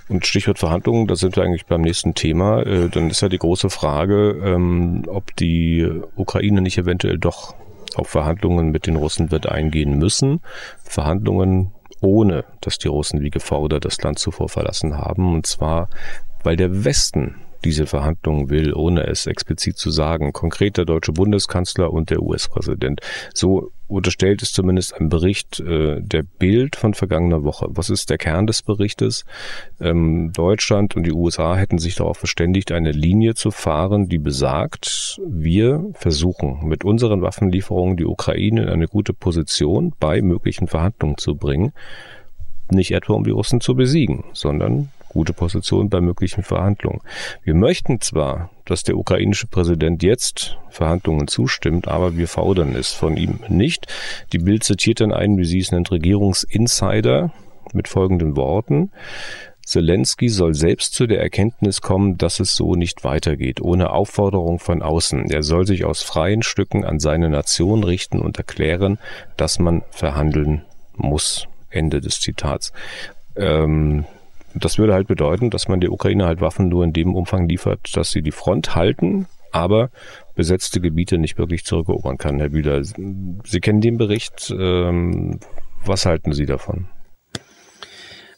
[0.09, 2.65] Und Stichwort Verhandlungen, da sind wir eigentlich beim nächsten Thema.
[2.65, 7.55] Dann ist ja die große Frage, ähm, ob die Ukraine nicht eventuell doch
[7.97, 10.41] auf Verhandlungen mit den Russen wird eingehen müssen.
[10.85, 15.35] Verhandlungen ohne, dass die Russen wie gefordert das Land zuvor verlassen haben.
[15.35, 15.89] Und zwar,
[16.43, 20.33] weil der Westen diese Verhandlungen will, ohne es explizit zu sagen.
[20.33, 23.01] Konkret der deutsche Bundeskanzler und der US-Präsident.
[23.35, 27.67] So unterstellt es zumindest ein Bericht äh, der Bild von vergangener Woche.
[27.71, 29.25] Was ist der Kern des Berichtes?
[29.81, 35.21] Ähm, Deutschland und die USA hätten sich darauf verständigt, eine Linie zu fahren, die besagt,
[35.27, 41.37] wir versuchen mit unseren Waffenlieferungen die Ukraine in eine gute Position bei möglichen Verhandlungen zu
[41.37, 41.73] bringen.
[42.71, 47.01] Nicht etwa um die Russen zu besiegen, sondern gute Position bei möglichen Verhandlungen.
[47.45, 53.17] Wir möchten zwar, dass der ukrainische Präsident jetzt Verhandlungen zustimmt, aber wir fordern es von
[53.17, 53.87] ihm nicht.
[54.33, 57.33] Die Bild zitiert dann einen, wie sie es nennt, Regierungsinsider
[57.73, 58.91] mit folgenden Worten.
[59.65, 64.83] Zelensky soll selbst zu der Erkenntnis kommen, dass es so nicht weitergeht, ohne Aufforderung von
[64.83, 65.31] außen.
[65.31, 68.99] Er soll sich aus freien Stücken an seine Nation richten und erklären,
[69.37, 70.65] dass man verhandeln
[70.97, 71.47] muss.
[71.71, 72.73] Ende des Zitats.
[73.37, 74.05] Ähm,
[74.55, 77.97] das würde halt bedeuten, dass man der Ukraine halt Waffen nur in dem Umfang liefert,
[77.97, 79.91] dass sie die Front halten, aber
[80.35, 82.39] besetzte Gebiete nicht wirklich zurückerobern kann.
[82.39, 84.55] Herr Bühler, Sie kennen den Bericht.
[84.57, 85.41] Ähm,
[85.85, 86.89] was halten Sie davon?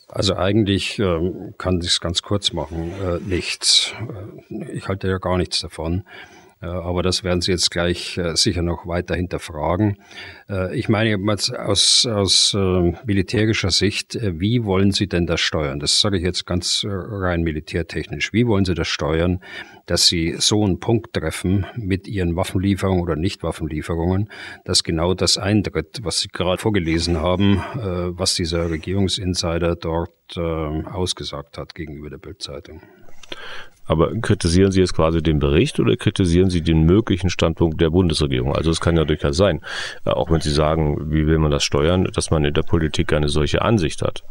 [0.09, 2.92] Also eigentlich ähm, kann ich es ganz kurz machen.
[3.03, 3.94] Äh, nichts.
[4.48, 6.05] Äh, ich halte ja gar nichts davon.
[6.64, 9.98] Äh, aber das werden Sie jetzt gleich äh, sicher noch weiter hinterfragen.
[10.48, 11.18] Äh, ich meine
[11.59, 12.57] aus, aus
[13.05, 15.79] militärischer Sicht, wie wollen Sie denn das steuern?
[15.81, 18.33] Das sage ich jetzt ganz rein militärtechnisch.
[18.33, 19.40] Wie wollen Sie das steuern,
[19.87, 24.31] dass Sie so einen Punkt treffen mit Ihren Waffenlieferungen oder Nichtwaffenlieferungen,
[24.64, 27.57] dass genau das eintritt, was Sie gerade vorgelesen haben,
[28.16, 32.81] was dieser Regierungsinsider dort ausgesagt hat gegenüber der Bildzeitung?
[33.87, 38.55] Aber kritisieren Sie jetzt quasi den Bericht oder kritisieren Sie den möglichen Standpunkt der Bundesregierung?
[38.55, 39.61] Also es kann ja durchaus sein,
[40.05, 43.13] äh, auch wenn Sie sagen, wie will man das steuern, dass man in der Politik
[43.13, 44.23] eine solche Ansicht hat.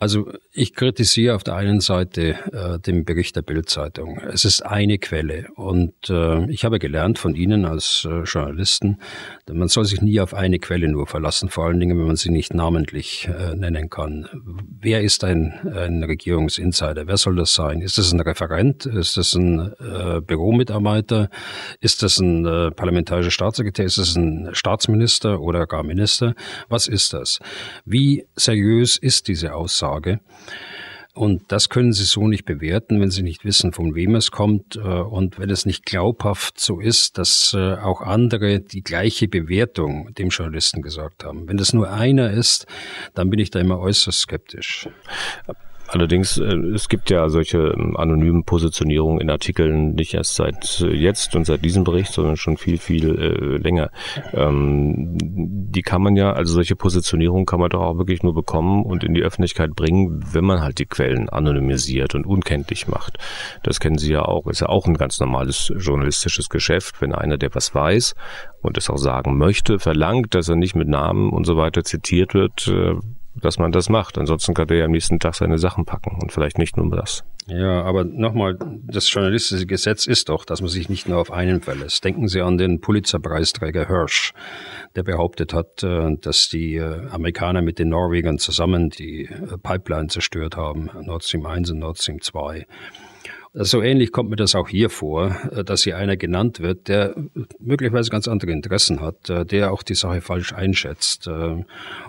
[0.00, 4.18] Also ich kritisiere auf der einen Seite äh, den Bericht der Bildzeitung.
[4.18, 8.98] Es ist eine Quelle und äh, ich habe gelernt von Ihnen als äh, Journalisten,
[9.50, 12.30] man soll sich nie auf eine Quelle nur verlassen, vor allen Dingen, wenn man sie
[12.30, 14.28] nicht namentlich äh, nennen kann.
[14.80, 17.06] Wer ist ein, ein Regierungsinsider?
[17.06, 17.80] Wer soll das sein?
[17.80, 18.86] Ist das ein Referent?
[18.86, 21.28] Ist das ein äh, Büromitarbeiter?
[21.80, 23.84] Ist das ein äh, parlamentarischer Staatssekretär?
[23.84, 26.34] Ist das ein Staatsminister oder gar Minister?
[26.68, 27.38] Was ist das?
[27.84, 29.83] Wie seriös ist diese Aussage?
[29.84, 30.20] Frage.
[31.12, 34.74] Und das können Sie so nicht bewerten, wenn Sie nicht wissen, von wem es kommt
[34.74, 40.12] äh, und wenn es nicht glaubhaft so ist, dass äh, auch andere die gleiche Bewertung
[40.14, 41.46] dem Journalisten gesagt haben.
[41.46, 42.66] Wenn das nur einer ist,
[43.14, 44.88] dann bin ich da immer äußerst skeptisch.
[45.88, 50.94] Allerdings, äh, es gibt ja solche ähm, anonymen Positionierungen in Artikeln nicht erst seit äh,
[50.94, 53.90] jetzt und seit diesem Bericht, sondern schon viel, viel äh, länger.
[54.32, 58.84] Ähm, die kann man ja, also solche Positionierungen kann man doch auch wirklich nur bekommen
[58.84, 63.18] und in die Öffentlichkeit bringen, wenn man halt die Quellen anonymisiert und unkenntlich macht.
[63.62, 64.46] Das kennen Sie ja auch.
[64.46, 68.14] Ist ja auch ein ganz normales journalistisches Geschäft, wenn einer, der was weiß
[68.62, 72.34] und es auch sagen möchte, verlangt, dass er nicht mit Namen und so weiter zitiert
[72.34, 72.94] wird, äh,
[73.44, 74.18] dass man das macht.
[74.18, 77.24] Ansonsten kann der ja am nächsten Tag seine Sachen packen und vielleicht nicht nur das.
[77.46, 81.60] Ja, aber nochmal, das journalistische Gesetz ist doch, dass man sich nicht nur auf einen
[81.60, 82.02] verlässt.
[82.02, 84.32] Denken Sie an den Pulitzerpreisträger Hirsch,
[84.96, 90.08] der behauptet hat, äh, dass die äh, Amerikaner mit den Norwegern zusammen die äh, Pipeline
[90.08, 92.66] zerstört haben, Nord Stream 1 und Nord Stream 2.
[93.56, 97.14] So ähnlich kommt mir das auch hier vor, äh, dass hier einer genannt wird, der
[97.60, 101.28] möglicherweise ganz andere Interessen hat, äh, der auch die Sache falsch einschätzt.
[101.28, 101.64] Äh,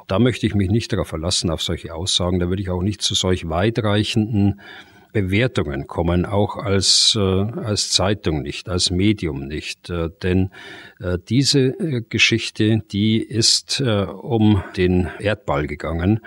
[0.07, 2.39] da möchte ich mich nicht darauf verlassen, auf solche Aussagen.
[2.39, 4.59] Da würde ich auch nicht zu solch weitreichenden
[5.13, 9.89] Bewertungen kommen, auch als, als Zeitung nicht, als Medium nicht.
[10.23, 10.49] denn
[11.29, 11.71] diese
[12.09, 16.19] Geschichte, die ist um den Erdball gegangen.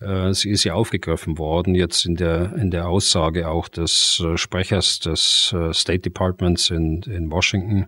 [0.00, 4.36] Äh, sie ist ja aufgegriffen worden, jetzt in der, in der Aussage auch des äh,
[4.36, 7.86] Sprechers des äh, State Departments in, in Washington,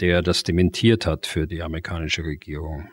[0.00, 2.88] der das dementiert hat für die amerikanische Regierung.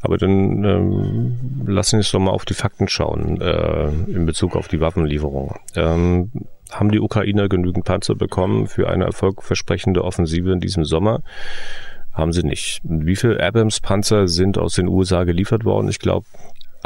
[0.00, 4.56] Aber dann ähm, lassen wir uns doch mal auf die Fakten schauen äh, in Bezug
[4.56, 5.56] auf die Waffenlieferung.
[5.74, 6.30] Ähm,
[6.70, 11.22] haben die Ukrainer genügend Panzer bekommen für eine erfolgversprechende Offensive in diesem Sommer?
[12.12, 12.80] Haben sie nicht.
[12.82, 15.88] Wie viele Abrams-Panzer sind aus den USA geliefert worden?
[15.88, 16.26] Ich glaube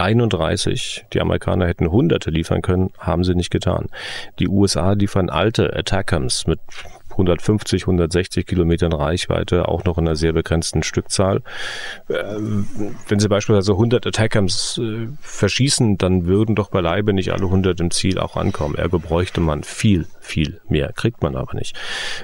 [0.01, 1.07] 31.
[1.13, 3.87] Die Amerikaner hätten Hunderte liefern können, haben sie nicht getan.
[4.39, 6.61] Die USA liefern alte Attackams mit
[7.21, 11.43] 150, 160 Kilometern Reichweite, auch noch in einer sehr begrenzten Stückzahl.
[12.09, 12.67] Ähm,
[13.09, 17.91] wenn Sie beispielsweise 100 Attackams äh, verschießen, dann würden doch beileibe nicht alle 100 im
[17.91, 18.75] Ziel auch ankommen.
[18.75, 20.93] Ergo bräuchte man viel, viel mehr.
[20.93, 21.79] Kriegt man aber nicht.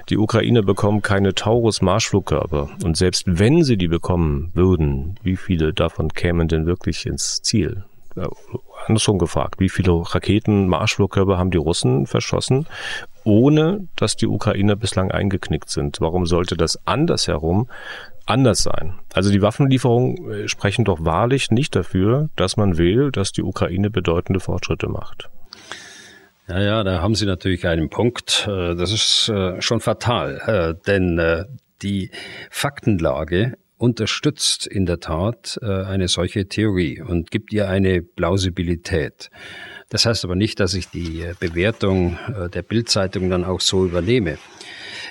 [0.08, 2.70] Die Ukraine bekommen keine Taurus-Marschflugkörper.
[2.84, 7.84] Und selbst wenn sie die bekommen würden, wie viele davon kämen denn wirklich ins Ziel?
[8.16, 8.26] äh,
[8.86, 12.66] andersrum gefragt, wie viele Raketen, Marschflugkörper haben die Russen verschossen,
[13.26, 16.00] ohne dass die Ukrainer bislang eingeknickt sind?
[16.00, 17.68] Warum sollte das andersherum
[18.24, 18.94] anders sein?
[19.12, 23.90] Also die Waffenlieferungen äh, sprechen doch wahrlich nicht dafür, dass man will, dass die Ukraine
[23.90, 25.28] bedeutende Fortschritte macht.
[26.48, 28.46] Ja, ja, da haben Sie natürlich einen Punkt.
[28.48, 31.46] Äh, das ist äh, schon fatal, denn
[31.82, 32.10] die
[32.48, 39.30] Faktenlage unterstützt in der Tat eine solche Theorie und gibt ihr eine Plausibilität.
[39.88, 43.84] Das heißt aber nicht, dass ich die äh, Bewertung äh, der Bildzeitung dann auch so
[43.84, 44.38] übernehme.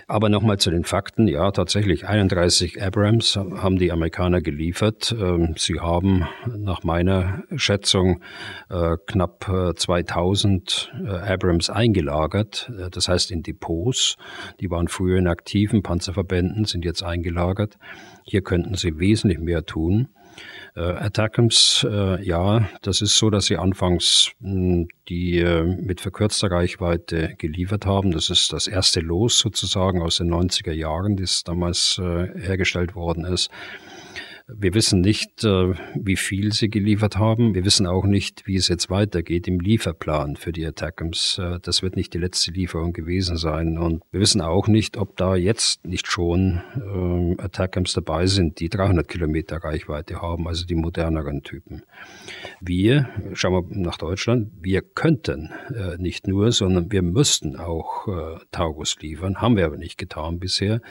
[0.07, 1.27] Aber nochmal zu den Fakten.
[1.27, 5.15] Ja, tatsächlich 31 Abrams haben die Amerikaner geliefert.
[5.17, 8.21] Ähm, sie haben nach meiner Schätzung
[8.67, 12.71] knapp 2000 Abrams eingelagert.
[12.91, 14.17] Das heißt in Depots.
[14.59, 17.77] Die waren früher in aktiven Panzerverbänden, sind jetzt eingelagert.
[18.25, 20.09] Hier könnten sie wesentlich mehr tun.
[20.75, 26.01] Äh, Attackams, äh, ja, das ist so, dass sie anfangs mh, hm, die äh, mit
[26.01, 28.11] verkürzter Reichweite geliefert haben.
[28.11, 33.23] Das ist das erste Los sozusagen aus den 90er Jahren, das damals äh, hergestellt worden
[33.25, 33.49] ist.
[34.47, 37.55] Wir wissen nicht, äh, wie viel sie geliefert haben.
[37.55, 41.39] Wir wissen auch nicht, wie es jetzt weitergeht im Lieferplan für die Attackams.
[41.39, 43.79] Äh, das wird nicht die letzte Lieferung gewesen sein.
[43.79, 48.69] Und wir wissen auch nicht, ob da jetzt nicht schon äh, Attackams dabei sind, die
[48.69, 51.81] 300 Kilometer Reichweite haben, also die moderneren Typen.
[52.61, 55.51] Wir, schauen wir nach Deutschland, wir könnten
[55.97, 58.07] nicht nur, sondern wir müssten auch
[58.51, 60.81] Taurus liefern, haben wir aber nicht getan bisher.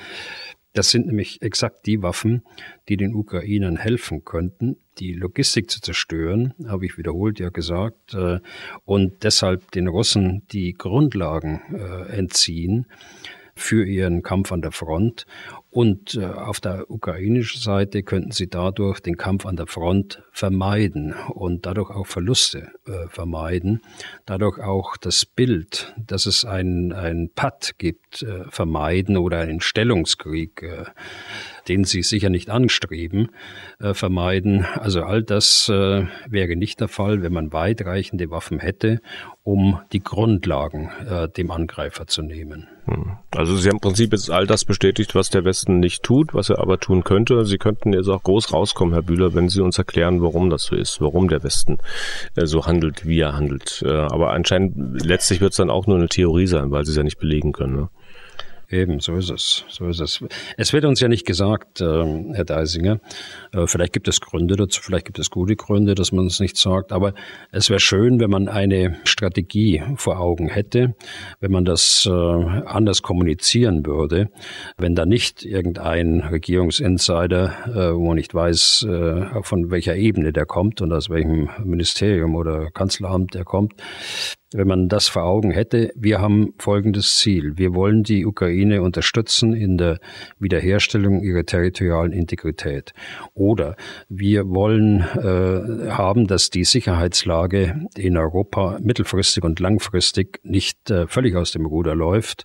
[0.75, 2.43] Das sind nämlich exakt die Waffen,
[2.89, 8.41] die den Ukrainern helfen könnten, die Logistik zu zerstören, habe ich wiederholt ja gesagt, äh,
[8.85, 12.87] und deshalb den Russen die Grundlagen äh, entziehen
[13.55, 15.27] für ihren Kampf an der Front
[15.75, 21.15] und äh, auf der ukrainischen Seite könnten sie dadurch den Kampf an der Front vermeiden
[21.31, 23.83] und dadurch auch Verluste äh, vermeiden,
[24.25, 30.63] dadurch auch das Bild, dass es ein, ein Patt gibt, äh, vermeiden oder einen Stellungskrieg,
[30.63, 30.85] äh,
[31.69, 33.31] den sie sicher nicht anstreben,
[33.81, 34.67] äh, vermeiden.
[34.75, 39.01] Also all das äh, wäre nicht der Fall, wenn man weitreichende Waffen hätte,
[39.43, 42.69] um die Grundlagen äh, dem Angreifer zu nehmen.
[42.87, 43.17] Hm.
[43.31, 46.51] Also Sie haben im Prinzip jetzt all das bestätigt, was der Westen nicht tut, was
[46.51, 47.45] er aber tun könnte.
[47.45, 50.77] Sie könnten jetzt auch groß rauskommen, Herr Bühler, wenn Sie uns erklären, warum das so
[50.77, 51.79] ist, warum der Westen
[52.37, 53.83] äh, so handelt, wie er handelt.
[53.87, 56.97] Äh, aber anscheinend letztlich wird es dann auch nur eine Theorie sein, weil Sie es
[56.97, 57.77] ja nicht belegen können.
[57.77, 57.89] Ne?
[58.75, 59.65] Eben, so ist es.
[59.69, 60.25] So ist es.
[60.57, 61.85] Es wird uns ja nicht gesagt, äh,
[62.33, 62.99] Herr Deisinger.
[63.53, 66.57] Äh, vielleicht gibt es Gründe dazu, vielleicht gibt es gute Gründe, dass man es nicht
[66.57, 66.91] sagt.
[66.91, 67.15] Aber
[67.53, 70.97] es wäre schön, wenn man eine Strategie vor Augen hätte,
[71.39, 74.31] wenn man das äh, anders kommunizieren würde,
[74.77, 80.47] wenn da nicht irgendein Regierungsinsider, äh, wo man nicht weiß, äh, von welcher Ebene der
[80.47, 83.75] kommt und aus welchem Ministerium oder Kanzleramt der kommt,
[84.55, 85.91] wenn man das vor Augen hätte.
[85.97, 87.59] Wir haben folgendes Ziel.
[87.59, 89.99] Wir wollen die Ukraine unterstützen in der
[90.39, 92.93] Wiederherstellung ihrer territorialen Integrität.
[93.35, 93.75] Oder
[94.09, 101.35] wir wollen äh, haben, dass die Sicherheitslage in Europa mittelfristig und langfristig nicht äh, völlig
[101.35, 102.45] aus dem Ruder läuft,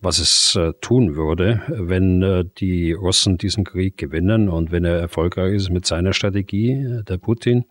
[0.00, 4.98] was es äh, tun würde, wenn äh, die Russen diesen Krieg gewinnen und wenn er
[4.98, 7.66] erfolgreich ist mit seiner Strategie, äh, der Putin.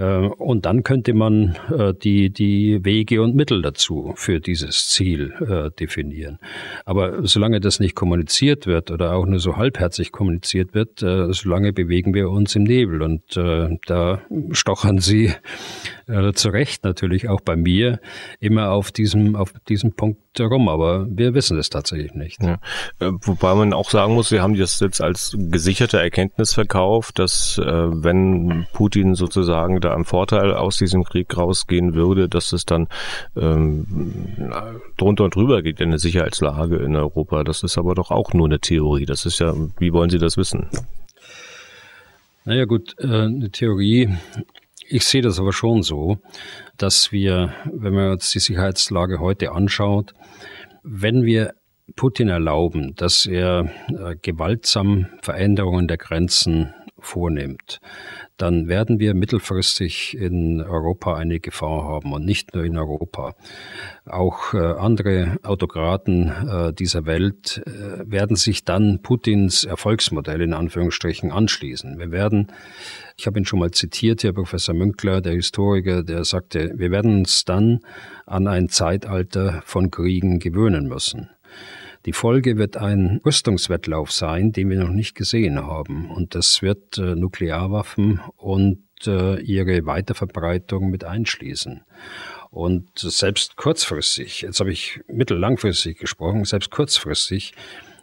[0.00, 5.32] Äh, und dann könnte man äh, die, die Wege und Mittel dazu für dieses Ziel
[5.40, 6.38] äh, definieren.
[6.84, 12.14] Aber solange das nicht kommuniziert wird oder auch nur so halbherzig kommuniziert wird, solange bewegen
[12.14, 13.02] wir uns im Nebel.
[13.02, 15.32] Und da stochern Sie
[16.10, 18.00] äh, zu Recht natürlich auch bei mir
[18.40, 22.42] immer auf diesem, auf diesem Punkt herum, aber wir wissen es tatsächlich nicht.
[22.42, 22.54] Ja.
[22.98, 27.58] Äh, wobei man auch sagen muss, wir haben das jetzt als gesicherte Erkenntnis verkauft, dass
[27.58, 32.88] äh, wenn Putin sozusagen da am Vorteil aus diesem Krieg rausgehen würde, dass es dann
[33.36, 33.86] ähm,
[34.96, 37.44] drunter und drüber geht in der Sicherheitslage in Europa.
[37.44, 39.06] Das ist aber doch auch nur eine Theorie.
[39.06, 40.68] Das ist ja, wie wollen Sie das wissen?
[42.44, 44.16] Naja gut, äh, eine Theorie
[44.90, 46.18] ich sehe das aber schon so,
[46.76, 50.14] dass wir, wenn man uns die Sicherheitslage heute anschaut,
[50.82, 51.54] wenn wir
[51.96, 57.80] Putin erlauben, dass er äh, gewaltsam Veränderungen der Grenzen vornimmt,
[58.36, 63.34] dann werden wir mittelfristig in Europa eine Gefahr haben und nicht nur in Europa.
[64.06, 71.30] Auch äh, andere Autokraten äh, dieser Welt äh, werden sich dann Putins Erfolgsmodell in Anführungsstrichen
[71.32, 71.98] anschließen.
[71.98, 72.48] Wir werden,
[73.16, 77.18] ich habe ihn schon mal zitiert, Herr Professor Münkler, der Historiker, der sagte, wir werden
[77.18, 77.80] uns dann
[78.26, 81.28] an ein Zeitalter von Kriegen gewöhnen müssen.
[82.06, 86.10] Die Folge wird ein Rüstungswettlauf sein, den wir noch nicht gesehen haben.
[86.10, 91.82] Und das wird äh, Nuklearwaffen und äh, ihre Weiterverbreitung mit einschließen.
[92.50, 97.52] Und selbst kurzfristig, jetzt habe ich mittellangfristig gesprochen, selbst kurzfristig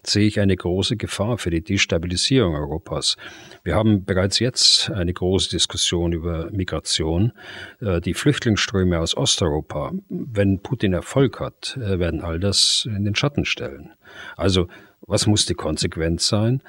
[0.09, 3.17] sehe ich eine große Gefahr für die Destabilisierung Europas.
[3.63, 7.33] Wir haben bereits jetzt eine große Diskussion über Migration.
[7.81, 13.15] Äh, die Flüchtlingsströme aus Osteuropa, wenn Putin Erfolg hat, äh, werden all das in den
[13.15, 13.91] Schatten stellen.
[14.35, 14.67] Also
[15.01, 16.61] was muss die Konsequenz sein?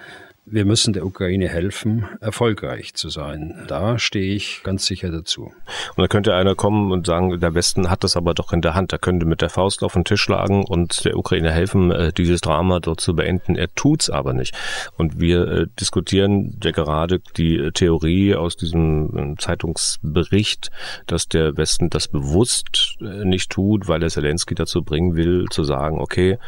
[0.50, 3.64] Wir müssen der Ukraine helfen, erfolgreich zu sein.
[3.68, 5.52] Da stehe ich ganz sicher dazu.
[5.96, 8.74] Und da könnte einer kommen und sagen, der Westen hat das aber doch in der
[8.74, 8.92] Hand.
[8.92, 12.40] Er könnte mit der Faust auf den Tisch schlagen und der Ukraine helfen, äh, dieses
[12.40, 13.56] Drama dort zu beenden.
[13.56, 14.54] Er tut's aber nicht.
[14.96, 20.70] Und wir äh, diskutieren ja gerade die Theorie aus diesem äh, Zeitungsbericht,
[21.06, 26.00] dass der Westen das bewusst nicht tut, weil er Zelensky dazu bringen will, zu sagen,
[26.00, 26.38] okay,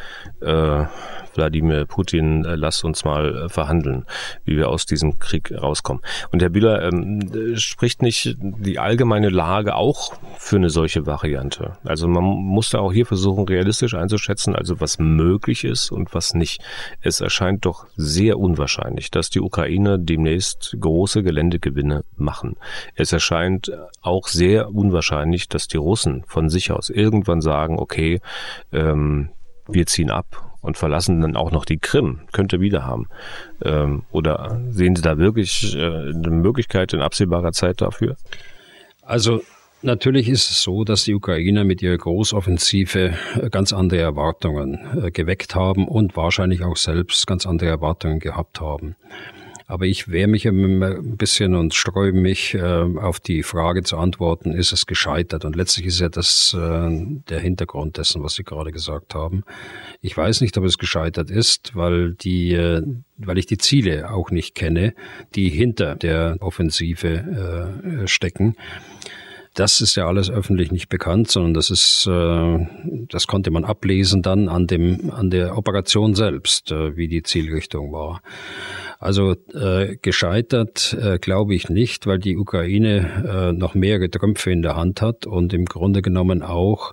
[0.40, 0.84] äh,
[1.40, 4.04] Wladimir Putin, äh, lass uns mal äh, verhandeln,
[4.44, 6.02] wie wir aus diesem Krieg rauskommen.
[6.32, 11.78] Und Herr Bühler ähm, spricht nicht die allgemeine Lage auch für eine solche Variante.
[11.82, 16.34] Also man muss da auch hier versuchen, realistisch einzuschätzen, also was möglich ist und was
[16.34, 16.60] nicht.
[17.00, 22.56] Es erscheint doch sehr unwahrscheinlich, dass die Ukrainer demnächst große Geländegewinne machen.
[22.94, 23.72] Es erscheint
[24.02, 28.20] auch sehr unwahrscheinlich, dass die Russen von sich aus irgendwann sagen, okay,
[28.72, 29.30] ähm,
[29.66, 33.06] wir ziehen ab und verlassen dann auch noch die Krim, könnte wieder haben.
[33.64, 38.16] Ähm, oder sehen Sie da wirklich äh, eine Möglichkeit in absehbarer Zeit dafür?
[39.02, 39.40] Also
[39.82, 45.10] Natürlich ist es so, dass die Ukrainer mit ihrer Großoffensive äh, ganz andere Erwartungen äh,
[45.10, 48.96] geweckt haben und wahrscheinlich auch selbst ganz andere Erwartungen gehabt haben.
[49.70, 54.50] Aber ich wehre mich ein bisschen und sträube mich, äh, auf die Frage zu antworten,
[54.50, 55.44] ist es gescheitert?
[55.44, 56.88] Und letztlich ist ja das äh,
[57.28, 59.44] der Hintergrund dessen, was Sie gerade gesagt haben.
[60.00, 62.82] Ich weiß nicht, ob es gescheitert ist, weil die, äh,
[63.16, 64.92] weil ich die Ziele auch nicht kenne,
[65.36, 68.56] die hinter der Offensive stecken.
[69.54, 74.48] Das ist ja alles öffentlich nicht bekannt, sondern das ist, das konnte man ablesen dann
[74.48, 78.22] an dem, an der Operation selbst, wie die Zielrichtung war.
[79.00, 84.60] Also äh, gescheitert äh, glaube ich nicht, weil die Ukraine äh, noch mehrere Trümpfe in
[84.60, 86.92] der Hand hat und im Grunde genommen auch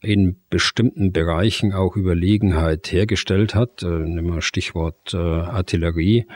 [0.00, 3.82] in bestimmten Bereichen auch Überlegenheit hergestellt hat.
[3.82, 6.26] Äh, nehmen wir Stichwort äh, Artillerie,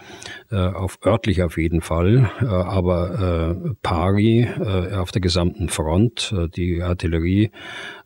[0.51, 6.35] äh, auf örtlich auf jeden Fall, äh, aber äh, pari äh, auf der gesamten Front.
[6.57, 7.51] Die Artillerie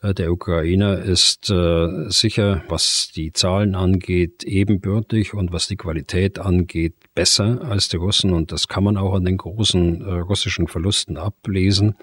[0.03, 7.63] der Ukrainer ist sicher, was die Zahlen angeht, ebenbürtig und was die Qualität angeht, besser
[7.63, 8.33] als die Russen.
[8.33, 11.97] Und das kann man auch an den großen russischen Verlusten ablesen.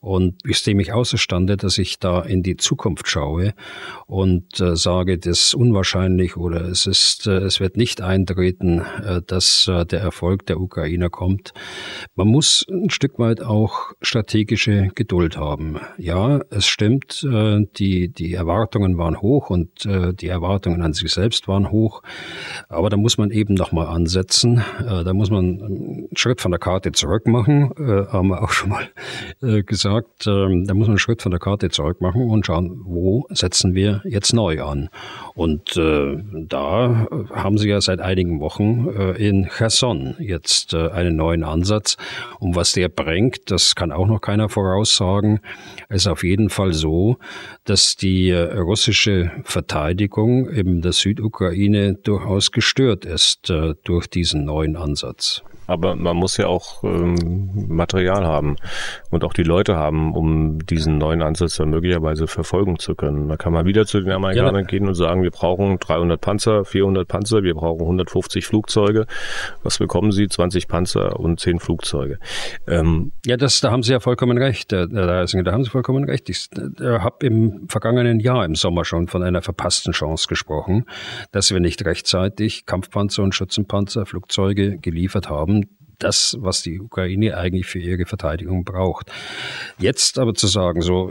[0.00, 3.52] Und ich sehe mich außerstande, dass ich da in die Zukunft schaue
[4.06, 9.22] und äh, sage, das ist unwahrscheinlich oder es ist, äh, es wird nicht eintreten, äh,
[9.26, 11.52] dass äh, der Erfolg der Ukrainer kommt.
[12.14, 15.80] Man muss ein Stück weit auch strategische Geduld haben.
[15.96, 21.10] Ja, es stimmt, äh, die, die Erwartungen waren hoch und äh, die Erwartungen an sich
[21.10, 22.02] selbst waren hoch.
[22.68, 24.62] Aber da muss man eben nochmal ansetzen.
[24.78, 28.88] Da muss man einen Schritt von der Karte zurück machen, haben wir auch schon mal
[29.40, 32.80] gesagt gesagt, ähm, da muss man einen Schritt von der Karte zurück machen und schauen,
[32.84, 34.88] wo setzen wir jetzt neu an.
[35.34, 36.16] Und äh,
[36.46, 41.96] da haben sie ja seit einigen Wochen äh, in Cherson jetzt äh, einen neuen Ansatz.
[42.38, 45.40] Und was der bringt, das kann auch noch keiner voraussagen.
[45.88, 47.16] Es ist auf jeden Fall so,
[47.64, 54.76] dass die äh, russische Verteidigung in der Südukraine durchaus gestört ist äh, durch diesen neuen
[54.76, 55.42] Ansatz.
[55.68, 58.56] Aber man muss ja auch ähm, Material haben
[59.10, 63.28] und auch die Leute haben, um diesen neuen Ansatz dann möglicherweise verfolgen zu können.
[63.28, 64.62] Da kann man wieder zu den Amerikanern ja.
[64.62, 69.04] gehen und sagen, wir brauchen 300 Panzer, 400 Panzer, wir brauchen 150 Flugzeuge.
[69.62, 70.26] Was bekommen Sie?
[70.26, 72.18] 20 Panzer und 10 Flugzeuge.
[72.66, 74.72] Ähm, ja, das, da haben Sie ja vollkommen recht.
[74.72, 76.30] Da, da haben Sie vollkommen recht.
[76.30, 80.86] Ich äh, habe im vergangenen Jahr im Sommer schon von einer verpassten Chance gesprochen,
[81.30, 87.36] dass wir nicht rechtzeitig Kampfpanzer und Schützenpanzer, Flugzeuge geliefert haben um, das, was die Ukraine
[87.36, 89.10] eigentlich für ihre Verteidigung braucht.
[89.78, 91.10] Jetzt aber zu sagen, so,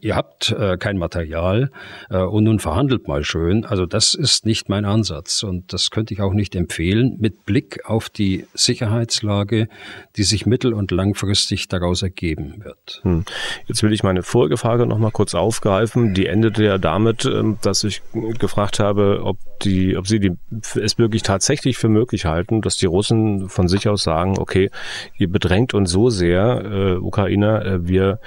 [0.00, 1.70] ihr habt äh, kein Material
[2.10, 6.14] äh, und nun verhandelt mal schön, also das ist nicht mein Ansatz und das könnte
[6.14, 9.68] ich auch nicht empfehlen mit Blick auf die Sicherheitslage,
[10.16, 13.00] die sich mittel- und langfristig daraus ergeben wird.
[13.02, 13.24] Hm.
[13.66, 16.14] Jetzt will ich meine vorige Frage noch mal kurz aufgreifen.
[16.14, 18.02] Die endete ja damit, ähm, dass ich
[18.38, 20.32] gefragt habe, ob die, ob Sie die,
[20.74, 24.70] es wirklich tatsächlich für möglich halten, dass die Russen von sich durchaus sagen, okay,
[25.18, 28.20] ihr bedrängt uns so sehr, äh, Ukrainer, äh, wir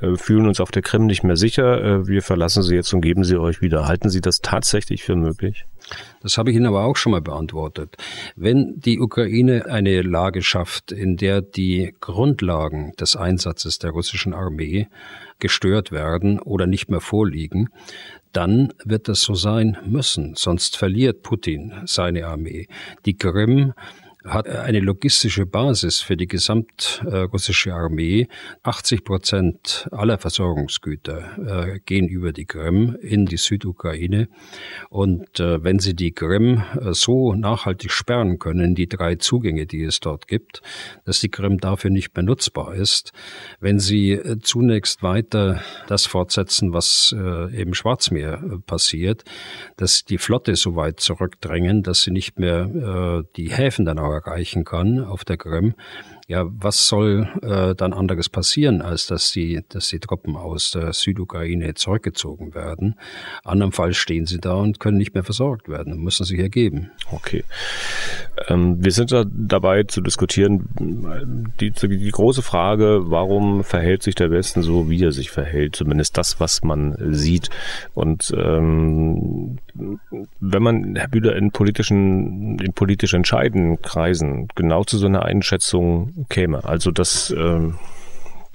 [0.00, 3.00] äh, fühlen uns auf der Krim nicht mehr sicher, äh, wir verlassen sie jetzt und
[3.00, 3.86] geben sie euch wieder.
[3.86, 5.64] Halten Sie das tatsächlich für möglich?
[6.22, 7.96] Das habe ich Ihnen aber auch schon mal beantwortet.
[8.36, 14.88] Wenn die Ukraine eine Lage schafft, in der die Grundlagen des Einsatzes der russischen Armee
[15.40, 17.70] gestört werden oder nicht mehr vorliegen,
[18.32, 22.68] dann wird das so sein müssen, sonst verliert Putin seine Armee.
[23.04, 23.72] Die Krim
[24.24, 28.28] hat eine logistische Basis für die gesamtrussische Armee.
[28.62, 34.28] 80 Prozent aller Versorgungsgüter äh, gehen über die Krim in die Südukraine.
[34.90, 39.82] Und äh, wenn sie die Krim äh, so nachhaltig sperren können, die drei Zugänge, die
[39.82, 40.60] es dort gibt,
[41.04, 43.12] dass die Krim dafür nicht mehr nutzbar ist,
[43.58, 47.14] wenn sie zunächst weiter das fortsetzen, was
[47.52, 49.24] im Schwarzmeer passiert,
[49.76, 54.64] dass die Flotte so weit zurückdrängen, dass sie nicht mehr die Häfen dann auch erreichen
[54.64, 55.74] kann auf der Krim,
[56.30, 60.92] ja, was soll äh, dann anderes passieren, als dass die, dass die Truppen aus der
[60.92, 62.94] Südukraine zurückgezogen werden?
[63.42, 66.92] Andernfalls stehen sie da und können nicht mehr versorgt werden und müssen sich ergeben.
[67.10, 67.42] Okay.
[68.48, 70.68] Ähm, wir sind da dabei zu diskutieren,
[71.60, 76.16] die, die große Frage, warum verhält sich der Westen so, wie er sich verhält, zumindest
[76.16, 77.50] das, was man sieht.
[77.94, 79.58] Und ähm,
[80.40, 86.26] wenn man, Herr Bühler, in politischen, in politisch entscheidenden Kreisen genau zu so einer Einschätzung
[86.28, 86.64] käme.
[86.64, 87.76] Also dass ähm,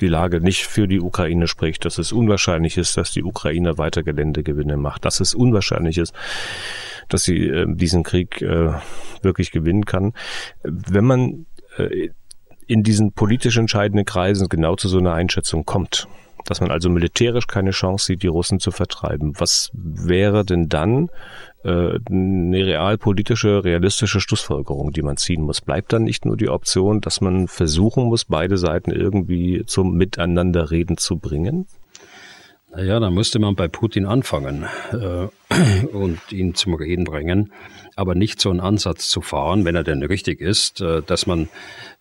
[0.02, 4.04] die Lage nicht für die Ukraine spricht, dass es unwahrscheinlich ist, dass die Ukraine weiter
[4.04, 6.14] Geländegewinne macht, dass es unwahrscheinlich ist,
[7.10, 8.74] dass sie äh, diesen Krieg äh,
[9.22, 10.14] wirklich gewinnen kann.
[10.64, 11.46] Wenn man
[11.78, 12.10] äh,
[12.68, 16.08] in diesen politisch entscheidenden Kreisen genau zu so einer Einschätzung kommt,
[16.46, 19.34] dass man also militärisch keine Chance sieht, die Russen zu vertreiben.
[19.38, 21.10] Was wäre denn dann
[21.64, 25.62] äh, eine realpolitische, realistische Schlussfolgerung, die man ziehen muss?
[25.62, 30.98] Bleibt dann nicht nur die Option, dass man versuchen muss, beide Seiten irgendwie zum Miteinanderreden
[30.98, 31.68] zu bringen?
[32.72, 35.28] Naja, da müsste man bei Putin anfangen äh,
[35.88, 37.52] und ihn zum Reden bringen
[37.96, 41.48] aber nicht so einen Ansatz zu fahren, wenn er denn richtig ist, äh, dass man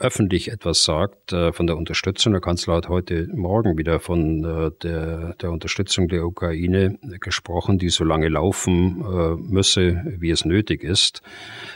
[0.00, 2.32] öffentlich etwas sagt äh, von der Unterstützung.
[2.32, 7.90] Der Kanzler hat heute Morgen wieder von äh, der, der Unterstützung der Ukraine gesprochen, die
[7.90, 9.04] so lange laufen
[9.48, 11.22] müsse, wie es nötig ist.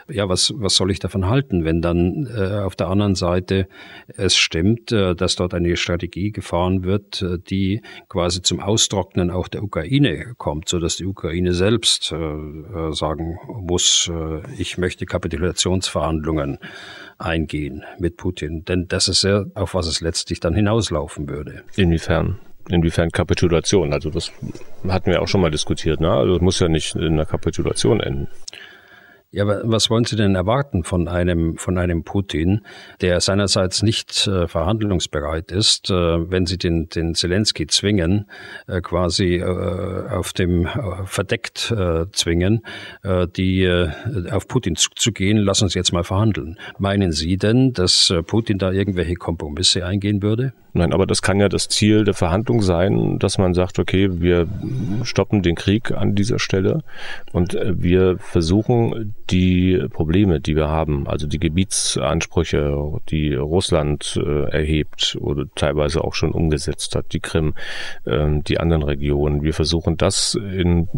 [0.08, 2.26] Ja, was, was soll ich davon halten, wenn dann
[2.64, 3.68] auf der anderen Seite
[4.08, 10.34] es stimmt, dass dort eine Strategie gefahren wird, die quasi zum Austrocknen auch der Ukraine
[10.36, 12.14] kommt, so dass die Ukraine selbst
[12.90, 16.58] sagen muss, äh, ich möchte Kapitulationsverhandlungen
[17.18, 18.64] eingehen mit Putin.
[18.64, 21.62] Denn das ist ja, auf was es letztlich dann hinauslaufen würde.
[21.76, 22.38] Inwiefern?
[22.68, 23.92] Inwiefern Kapitulation?
[23.92, 24.32] Also das
[24.86, 26.00] hatten wir auch schon mal diskutiert.
[26.00, 26.10] Ne?
[26.10, 28.28] Also es muss ja nicht in einer Kapitulation enden.
[29.30, 32.62] Ja, was wollen Sie denn erwarten von einem, von einem Putin,
[33.02, 35.94] der seinerseits nicht äh, verhandlungsbereit ist, äh,
[36.30, 38.24] wenn Sie den, den Zelensky zwingen,
[38.66, 42.62] äh, quasi äh, auf dem äh, verdeckt äh, zwingen,
[43.36, 43.68] die
[44.30, 46.58] auf Putin zuzugehen, lassen uns jetzt mal verhandeln.
[46.78, 50.52] Meinen Sie denn, dass Putin da irgendwelche Kompromisse eingehen würde?
[50.72, 54.46] Nein, aber das kann ja das Ziel der Verhandlung sein, dass man sagt, okay, wir
[55.02, 56.82] stoppen den Krieg an dieser Stelle
[57.32, 65.16] und wir versuchen die Probleme, die wir haben, also die Gebietsansprüche, die Russland äh, erhebt
[65.20, 67.54] oder teilweise auch schon umgesetzt hat, die Krim,
[68.06, 69.42] ähm, die anderen Regionen.
[69.42, 70.88] Wir versuchen das in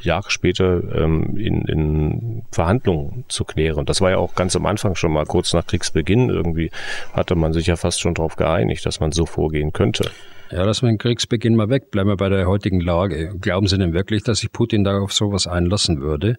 [0.00, 3.86] Jahre später ähm, in, in Verhandlungen zu klären.
[3.86, 6.70] Das war ja auch ganz am Anfang schon mal kurz nach Kriegsbeginn irgendwie
[7.12, 10.10] hatte man sich ja fast schon darauf geeinigt, dass man so vorgehen könnte.
[10.50, 13.34] Ja, lassen wir den Kriegsbeginn mal weg, bleiben wir bei der heutigen Lage.
[13.40, 16.36] Glauben Sie denn wirklich, dass sich Putin darauf sowas einlassen würde?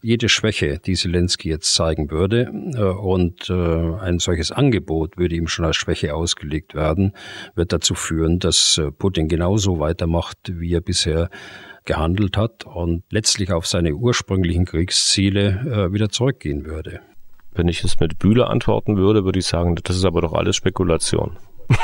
[0.00, 2.42] Jede Schwäche, die Zelensky jetzt zeigen würde,
[2.74, 3.52] äh, und äh,
[4.00, 7.14] ein solches Angebot würde ihm schon als Schwäche ausgelegt werden,
[7.56, 11.28] wird dazu führen, dass äh, Putin genauso weitermacht, wie er bisher
[11.84, 17.00] gehandelt hat und letztlich auf seine ursprünglichen Kriegsziele wieder zurückgehen würde.
[17.54, 20.54] Wenn ich es mit Bühler antworten würde, würde ich sagen, das ist aber doch alles
[20.54, 21.38] Spekulation.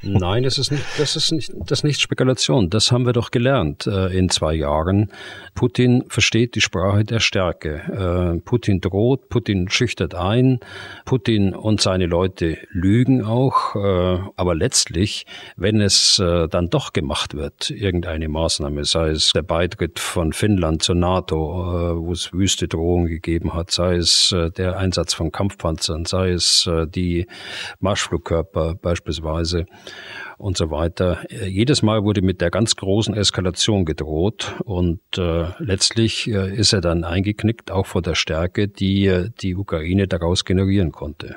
[0.00, 2.70] Nein, das ist nicht, das ist nicht, das ist nicht Spekulation.
[2.70, 5.12] Das haben wir doch gelernt äh, in zwei Jahren.
[5.54, 8.34] Putin versteht die Sprache der Stärke.
[8.36, 10.58] Äh, Putin droht, Putin schüchtert ein,
[11.04, 13.76] Putin und seine Leute lügen auch.
[13.76, 15.26] Äh, aber letztlich,
[15.56, 20.82] wenn es äh, dann doch gemacht wird, irgendeine Maßnahme, sei es der Beitritt von Finnland
[20.82, 25.30] zur NATO, äh, wo es wüste Drohungen gegeben hat, sei es äh, der Einsatz von
[25.30, 27.26] Kampfpanzern, sei es die
[27.80, 29.66] Marschflugkörper beispielsweise,
[30.38, 31.18] und so weiter.
[31.30, 36.72] Äh, jedes Mal wurde mit der ganz großen Eskalation gedroht und äh, letztlich äh, ist
[36.72, 41.36] er dann eingeknickt, auch vor der Stärke, die äh, die Ukraine daraus generieren konnte.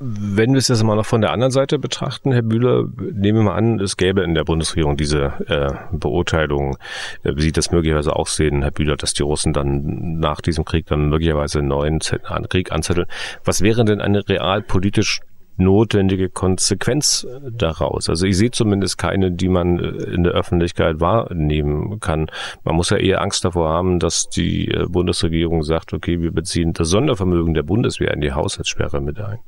[0.00, 3.44] Wenn wir es jetzt mal noch von der anderen Seite betrachten, Herr Bühler, nehmen wir
[3.44, 6.76] mal an, es gäbe in der Bundesregierung diese äh, Beurteilung.
[7.22, 10.64] Äh, wie sieht das möglicherweise auch sehen, Herr Bühler, dass die Russen dann nach diesem
[10.64, 13.06] Krieg dann möglicherweise einen neuen Krieg anzetteln?
[13.44, 15.20] Was wäre denn eine realpolitisch
[15.56, 18.08] notwendige Konsequenz daraus.
[18.08, 22.30] Also ich sehe zumindest keine, die man in der Öffentlichkeit wahrnehmen kann.
[22.64, 26.72] Man muss ja eher Angst davor haben, dass die äh, Bundesregierung sagt, okay, wir beziehen
[26.72, 29.38] das Sondervermögen der Bundeswehr in die Haushaltssperre mit ein.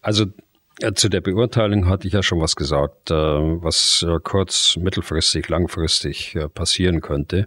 [0.00, 0.26] Also
[0.94, 6.36] zu der Beurteilung hatte ich ja schon was gesagt, äh, was äh, kurz, mittelfristig, langfristig
[6.54, 7.46] passieren könnte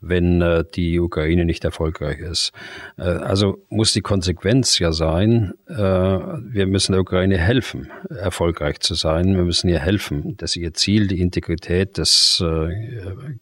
[0.00, 2.52] wenn äh, die Ukraine nicht erfolgreich ist.
[2.96, 8.94] Äh, also muss die Konsequenz ja sein, äh, wir müssen der Ukraine helfen, erfolgreich zu
[8.94, 9.36] sein.
[9.36, 12.74] Wir müssen ihr helfen, dass ihr Ziel, die Integrität des äh,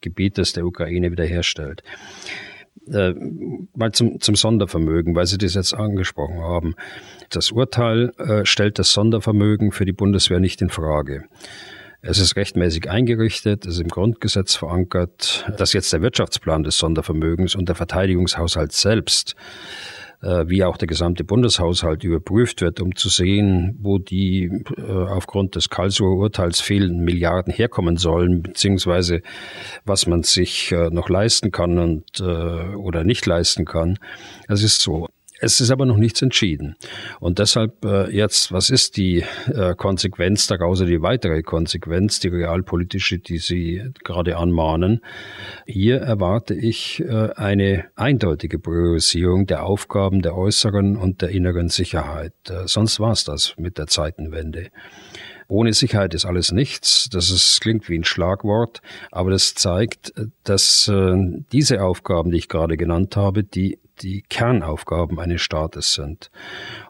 [0.01, 1.83] Gebietes der Ukraine wiederherstellt.
[2.93, 3.15] Äh,
[3.75, 6.75] mal zum, zum Sondervermögen, weil Sie das jetzt angesprochen haben.
[7.31, 11.25] Das Urteil äh, stellt das Sondervermögen für die Bundeswehr nicht in Frage.
[12.01, 17.57] Es ist rechtmäßig eingerichtet, es ist im Grundgesetz verankert, dass jetzt der Wirtschaftsplan des Sondervermögens
[17.57, 19.35] und der Verteidigungshaushalt selbst
[20.21, 25.55] äh, wie auch der gesamte Bundeshaushalt überprüft wird, um zu sehen, wo die äh, aufgrund
[25.55, 29.23] des Karlsruher Urteils fehlenden Milliarden herkommen sollen, beziehungsweise
[29.85, 33.99] was man sich äh, noch leisten kann und oder nicht leisten kann.
[34.49, 35.09] Das ist so.
[35.41, 36.77] Es ist aber noch nichts entschieden.
[37.21, 43.19] Und deshalb äh, jetzt, was ist die äh, Konsequenz daraus, die weitere Konsequenz, die realpolitische,
[43.19, 45.01] die Sie gerade anmahnen?
[45.65, 52.35] Hier erwarte ich äh, eine eindeutige Priorisierung der Aufgaben der äußeren und der inneren Sicherheit.
[52.49, 54.71] Äh, sonst war es das mit der Zeitenwende.
[55.47, 57.09] Ohne Sicherheit ist alles nichts.
[57.11, 60.13] Das ist, klingt wie ein Schlagwort, aber das zeigt,
[60.45, 61.17] dass äh,
[61.53, 66.31] diese Aufgaben, die ich gerade genannt habe, die die Kernaufgaben eines Staates sind.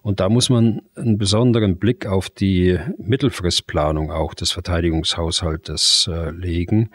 [0.03, 6.91] Und da muss man einen besonderen Blick auf die Mittelfristplanung auch des Verteidigungshaushaltes äh, legen.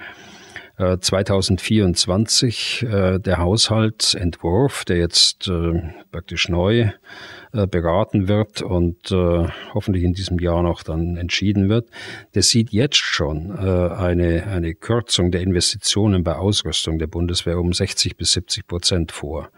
[0.78, 6.89] 2024 äh, äh, der Haushaltsentwurf, der jetzt äh, praktisch neu
[7.70, 11.88] beraten wird und hoffentlich in diesem Jahr noch dann entschieden wird,
[12.34, 18.18] der sieht jetzt schon eine, eine Kürzung der Investitionen bei Ausrüstung der Bundeswehr um 60
[18.18, 19.51] bis 70 Prozent vor.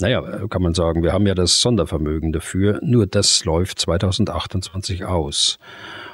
[0.00, 5.58] Naja, kann man sagen, wir haben ja das Sondervermögen dafür, nur das läuft 2028 aus.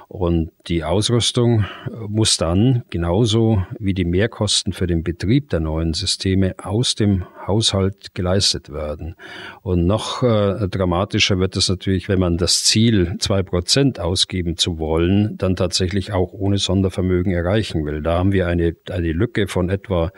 [0.08, 1.64] Und die Ausrüstung
[2.08, 8.14] muss dann genauso wie die Mehrkosten für den Betrieb der neuen Systeme aus dem Haushalt
[8.14, 9.16] geleistet werden.
[9.62, 14.78] Und noch äh, dramatischer wird es natürlich, wenn man das Ziel, zwei Prozent ausgeben zu
[14.78, 18.02] wollen, dann tatsächlich auch ohne Sondervermögen erreichen will.
[18.02, 20.10] Da haben wir eine, eine Lücke von etwa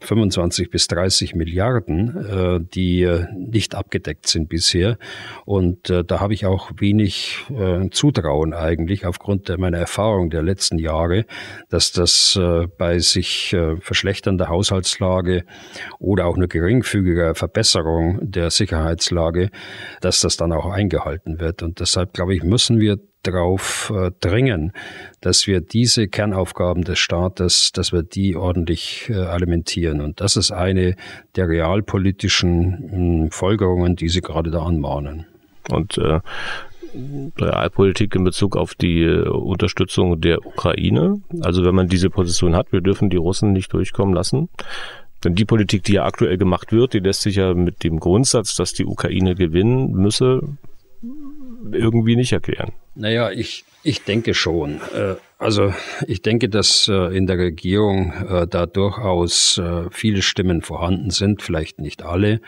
[0.00, 4.98] 25 bis 30 Milliarden, äh, die äh, nicht abgedeckt sind bisher.
[5.44, 7.38] Und äh, da habe ich auch wenig
[7.90, 11.24] Zutrauen eigentlich aufgrund meiner Erfahrung der letzten Jahre,
[11.68, 12.38] dass das
[12.78, 15.44] bei sich verschlechternder Haushaltslage
[15.98, 19.50] oder auch eine geringfügige Verbesserung der Sicherheitslage,
[20.00, 21.62] dass das dann auch eingehalten wird.
[21.62, 24.72] Und deshalb, glaube ich, müssen wir darauf äh, dringen,
[25.20, 30.00] dass wir diese Kernaufgaben des Staates, dass wir die ordentlich äh, alimentieren.
[30.00, 30.96] Und das ist eine
[31.36, 35.26] der realpolitischen mh, hm, Folgerungen, die Sie gerade da anmahnen.
[35.70, 36.20] Und äh,
[37.38, 41.20] Realpolitik in Bezug auf die äh, Unterstützung der Ukraine.
[41.40, 44.48] Also wenn man diese Position hat, wir dürfen die Russen nicht durchkommen lassen.
[45.22, 48.56] Denn die Politik, die ja aktuell gemacht wird, die lässt sich ja mit dem Grundsatz,
[48.56, 50.40] dass die Ukraine gewinnen müsse,
[51.72, 52.72] irgendwie nicht erklären.
[52.94, 54.80] Naja, ich, ich denke schon.
[54.94, 55.72] Äh, also
[56.06, 61.80] ich denke, dass äh, in der Regierung äh, da durchaus viele Stimmen vorhanden sind, vielleicht
[61.80, 62.40] nicht alle.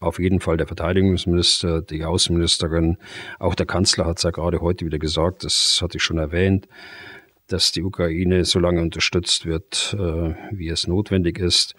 [0.00, 2.98] Auf jeden Fall der Verteidigungsminister, die Außenministerin,
[3.38, 6.66] auch der Kanzler hat es ja gerade heute wieder gesagt, das hatte ich schon erwähnt,
[7.46, 9.96] dass die Ukraine so lange unterstützt wird,
[10.50, 11.76] wie es notwendig ist.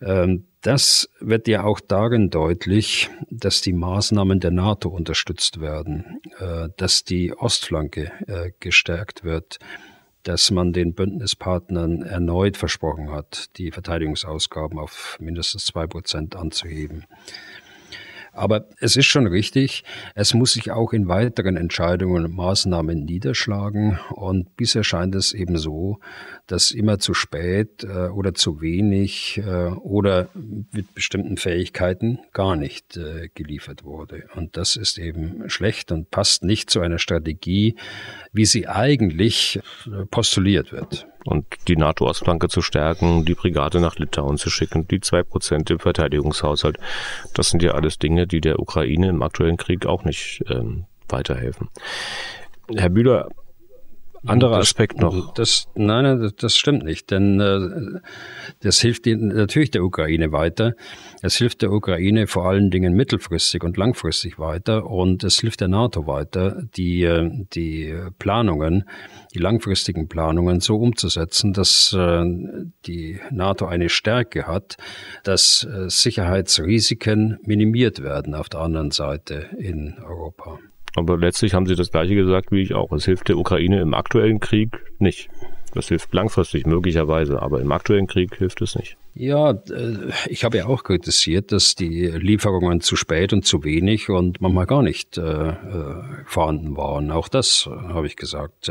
[0.00, 6.68] Ähm, das wird ja auch darin deutlich, dass die Maßnahmen der NATO unterstützt werden, äh,
[6.76, 9.58] dass die Ostflanke äh, gestärkt wird,
[10.22, 17.06] dass man den Bündnispartnern erneut versprochen hat, die Verteidigungsausgaben auf mindestens zwei Prozent anzuheben.
[18.40, 19.84] Aber es ist schon richtig,
[20.14, 24.00] es muss sich auch in weiteren Entscheidungen und Maßnahmen niederschlagen.
[24.14, 25.98] Und bisher scheint es eben so,
[26.46, 32.96] dass immer zu spät äh, oder zu wenig äh, oder mit bestimmten Fähigkeiten gar nicht
[32.96, 34.24] äh, geliefert wurde.
[34.34, 37.76] Und das ist eben schlecht und passt nicht zu einer Strategie,
[38.32, 44.38] wie sie eigentlich äh, postuliert wird und die NATO-Ostflanke zu stärken, die Brigade nach Litauen
[44.38, 46.78] zu schicken, die zwei Prozent im Verteidigungshaushalt.
[47.34, 51.68] Das sind ja alles Dinge, die der Ukraine im aktuellen Krieg auch nicht ähm, weiterhelfen.
[52.74, 53.28] Herr Bühler,
[54.26, 55.32] anderer Aspekt noch.
[55.34, 58.00] Das, nein, das stimmt nicht, denn äh,
[58.60, 60.74] das hilft natürlich der Ukraine weiter.
[61.22, 65.68] Es hilft der Ukraine vor allen Dingen mittelfristig und langfristig weiter und es hilft der
[65.68, 68.84] NATO weiter, die, äh, die Planungen,
[69.34, 72.24] die langfristigen Planungen so umzusetzen, dass äh,
[72.86, 74.76] die NATO eine Stärke hat,
[75.24, 80.58] dass äh, Sicherheitsrisiken minimiert werden auf der anderen Seite in Europa.
[80.96, 82.92] Aber letztlich haben Sie das Gleiche gesagt wie ich auch.
[82.92, 85.28] Es hilft der Ukraine im aktuellen Krieg nicht.
[85.72, 88.96] Das hilft langfristig möglicherweise, aber im aktuellen Krieg hilft es nicht.
[89.12, 94.08] Ja, äh, ich habe ja auch kritisiert, dass die Lieferungen zu spät und zu wenig
[94.08, 95.54] und manchmal gar nicht äh, äh
[96.26, 97.10] vorhanden waren.
[97.10, 98.70] Auch das habe ich gesagt.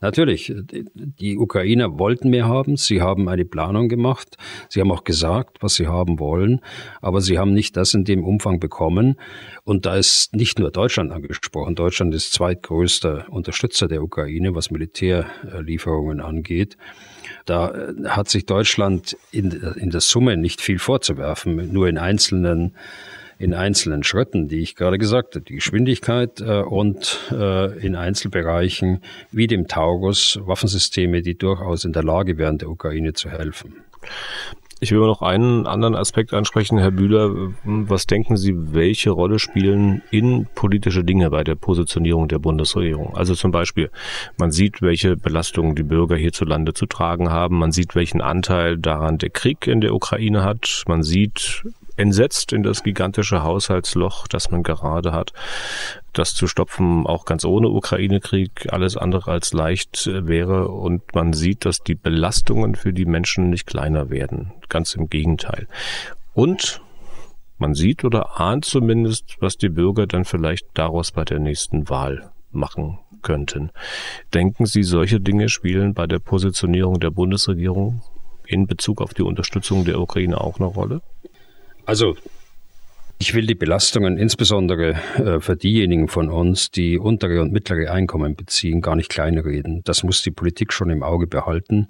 [0.00, 2.76] Natürlich, die Ukrainer wollten mehr haben.
[2.76, 4.36] Sie haben eine Planung gemacht.
[4.68, 6.60] Sie haben auch gesagt, was sie haben wollen.
[7.00, 9.16] Aber sie haben nicht das in dem Umfang bekommen.
[9.64, 11.74] Und da ist nicht nur Deutschland angesprochen.
[11.74, 16.76] Deutschland ist zweitgrößter Unterstützer der Ukraine, was Militärlieferungen angeht.
[17.44, 22.74] Da äh, hat sich Deutschland in, in der Summe nicht viel vorzuwerfen, nur in einzelnen
[23.38, 29.02] in einzelnen Schritten, die ich gerade gesagt habe, die Geschwindigkeit äh, und äh, in Einzelbereichen
[29.32, 33.76] wie dem Taurus Waffensysteme, die durchaus in der Lage wären, der Ukraine zu helfen.
[34.82, 37.52] Ich will noch einen anderen Aspekt ansprechen, Herr Bühler.
[37.64, 43.14] Was denken Sie, welche Rolle spielen innenpolitische Dinge bei der Positionierung der Bundesregierung?
[43.14, 43.90] Also zum Beispiel,
[44.38, 47.58] man sieht, welche Belastungen die Bürger hierzulande zu tragen haben.
[47.58, 50.84] Man sieht, welchen Anteil daran der Krieg in der Ukraine hat.
[50.88, 51.62] Man sieht,
[52.00, 55.32] entsetzt in das gigantische Haushaltsloch, das man gerade hat.
[56.14, 60.68] Das zu stopfen, auch ganz ohne Ukraine-Krieg, alles andere als leicht äh, wäre.
[60.68, 64.52] Und man sieht, dass die Belastungen für die Menschen nicht kleiner werden.
[64.70, 65.68] Ganz im Gegenteil.
[66.32, 66.80] Und
[67.58, 72.30] man sieht oder ahnt zumindest, was die Bürger dann vielleicht daraus bei der nächsten Wahl
[72.50, 73.70] machen könnten.
[74.32, 78.02] Denken Sie, solche Dinge spielen bei der Positionierung der Bundesregierung
[78.46, 81.02] in Bezug auf die Unterstützung der Ukraine auch eine Rolle?
[81.86, 82.16] Also
[83.22, 88.34] ich will die Belastungen insbesondere äh, für diejenigen von uns, die untere und mittlere Einkommen
[88.34, 89.82] beziehen, gar nicht kleinreden.
[89.84, 91.88] Das muss die Politik schon im Auge behalten.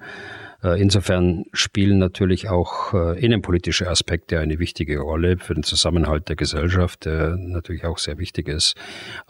[0.64, 6.34] Äh, insofern spielen natürlich auch äh, innenpolitische Aspekte eine wichtige Rolle für den Zusammenhalt der
[6.34, 8.74] Gesellschaft, der natürlich auch sehr wichtig ist.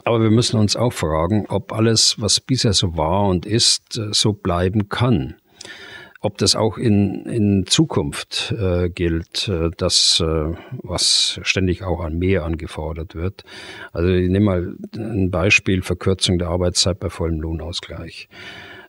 [0.03, 4.07] Aber wir müssen uns auch fragen, ob alles, was bisher so war und ist, äh,
[4.11, 5.35] so bleiben kann
[6.21, 10.53] ob das auch in, in Zukunft äh, gilt, äh, das, äh,
[10.83, 13.43] was ständig auch an mehr angefordert wird.
[13.91, 18.29] Also ich nehme mal ein Beispiel Verkürzung der Arbeitszeit bei vollem Lohnausgleich.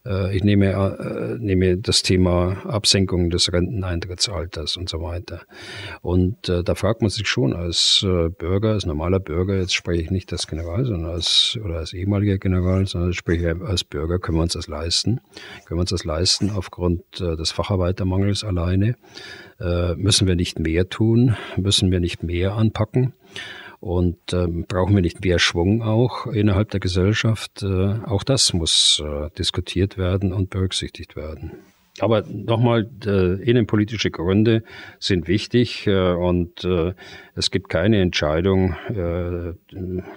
[0.04, 5.42] Äh, ich nehme, äh, nehme das Thema Absenkung des Renteneintrittsalters und so weiter.
[6.00, 8.04] Und äh, da fragt man sich schon als
[8.38, 12.38] Bürger, als normaler Bürger, jetzt spreche ich nicht als General, sondern als, oder als ehemaliger
[12.38, 15.20] General, sondern spreche als Bürger, können wir uns das leisten?
[15.64, 18.96] Können wir uns das leisten aufgrund des Facharbeitermangels alleine?
[19.96, 21.36] Müssen wir nicht mehr tun?
[21.56, 23.12] Müssen wir nicht mehr anpacken?
[23.82, 27.64] Und ähm, brauchen wir nicht mehr Schwung auch innerhalb der Gesellschaft?
[27.64, 31.50] Äh, auch das muss äh, diskutiert werden und berücksichtigt werden.
[31.98, 34.62] Aber nochmal, äh, innenpolitische Gründe
[35.00, 36.94] sind wichtig äh, und äh,
[37.34, 39.54] es gibt keine Entscheidung, äh,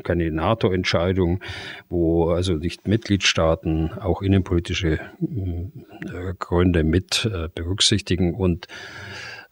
[0.03, 1.41] keine NATO-Entscheidung,
[1.89, 8.67] wo also nicht Mitgliedstaaten auch innenpolitische äh, Gründe mit äh, berücksichtigen und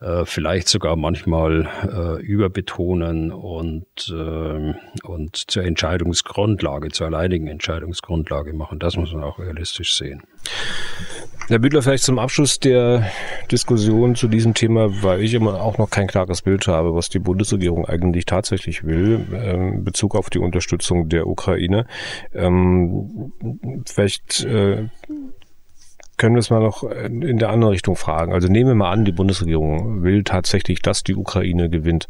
[0.04, 4.74] äh, vielleicht sogar manchmal äh, überbetonen und, äh,
[5.04, 8.80] und zur Entscheidungsgrundlage, zur alleinigen Entscheidungsgrundlage machen.
[8.80, 10.22] Das muss man auch realistisch sehen.
[11.48, 13.10] Herr Büdler, vielleicht zum Abschluss der
[13.52, 17.20] Diskussion zu diesem Thema, weil ich immer auch noch kein klares Bild habe, was die
[17.20, 21.86] Bundesregierung eigentlich tatsächlich will, ähm, in Bezug auf die Unterstützung der Ukraine.
[22.34, 23.34] Ähm,
[23.86, 24.88] vielleicht äh,
[26.24, 28.32] können wir es mal noch in der anderen Richtung fragen.
[28.32, 32.08] Also nehmen wir mal an, die Bundesregierung will tatsächlich, dass die Ukraine gewinnt.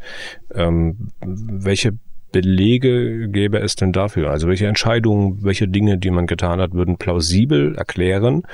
[0.54, 1.98] Ähm, welche
[2.30, 4.30] Belege gäbe es denn dafür?
[4.30, 8.44] Also welche Entscheidungen, welche Dinge, die man getan hat, würden plausibel erklären,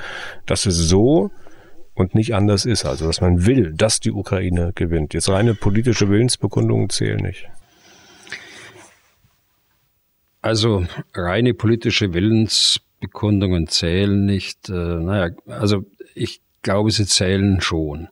[0.47, 1.29] dass es so
[1.93, 2.83] und nicht anders ist.
[2.83, 5.13] Also dass man will, dass die Ukraine gewinnt.
[5.13, 7.47] Jetzt reine politische Willensbekundungen zählen nicht.
[10.41, 14.69] Also reine politische Willensbekundungen Bekundungen zählen nicht.
[14.69, 15.83] Äh, naja, also
[16.15, 18.07] ich glaube, sie zählen schon.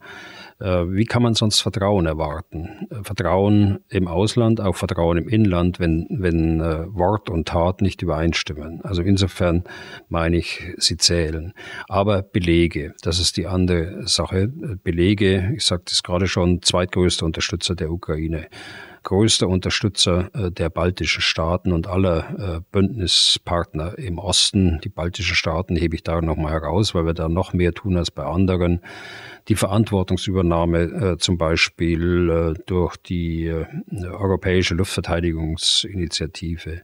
[0.60, 2.88] Äh, wie kann man sonst Vertrauen erwarten?
[2.90, 8.02] Äh, Vertrauen im Ausland, auch Vertrauen im Inland, wenn, wenn äh, Wort und Tat nicht
[8.02, 8.82] übereinstimmen.
[8.84, 9.64] Also insofern
[10.10, 11.54] meine ich, sie zählen.
[11.88, 14.50] Aber Belege, das ist die andere Sache.
[14.84, 18.48] Belege, ich sagte es gerade schon, zweitgrößter Unterstützer der Ukraine.
[19.04, 24.80] Größter Unterstützer äh, der baltischen Staaten und aller äh, Bündnispartner im Osten.
[24.84, 28.12] Die baltischen Staaten hebe ich da nochmal heraus, weil wir da noch mehr tun als
[28.12, 28.82] bei anderen.
[29.48, 33.52] Die Verantwortungsübernahme äh, zum Beispiel durch die
[33.90, 36.82] Europäische Luftverteidigungsinitiative,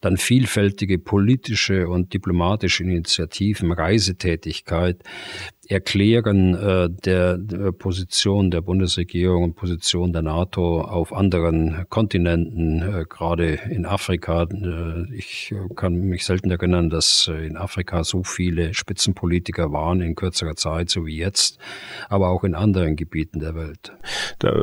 [0.00, 5.02] dann vielfältige politische und diplomatische Initiativen, Reisetätigkeit,
[5.70, 13.04] Erklären äh, der, der Position der Bundesregierung und Position der NATO auf anderen Kontinenten, äh,
[13.06, 14.44] gerade in Afrika.
[14.44, 20.14] Äh, ich kann mich selten erinnern, dass äh, in Afrika so viele Spitzenpolitiker waren in
[20.14, 21.58] kürzerer Zeit, so wie jetzt,
[22.08, 23.92] aber auch in anderen Gebieten der Welt.
[24.38, 24.54] Da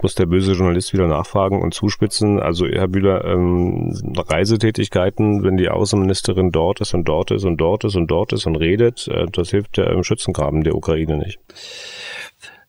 [0.00, 2.38] muss der böse Journalist wieder nachfragen und zuspitzen.
[2.38, 7.82] Also Herr Bühler, ähm, Reisetätigkeiten, wenn die Außenministerin dort ist und dort ist und dort
[7.82, 11.18] ist und dort ist und redet, äh, das hilft ja im Schützengraben haben der Ukraine
[11.18, 11.38] nicht.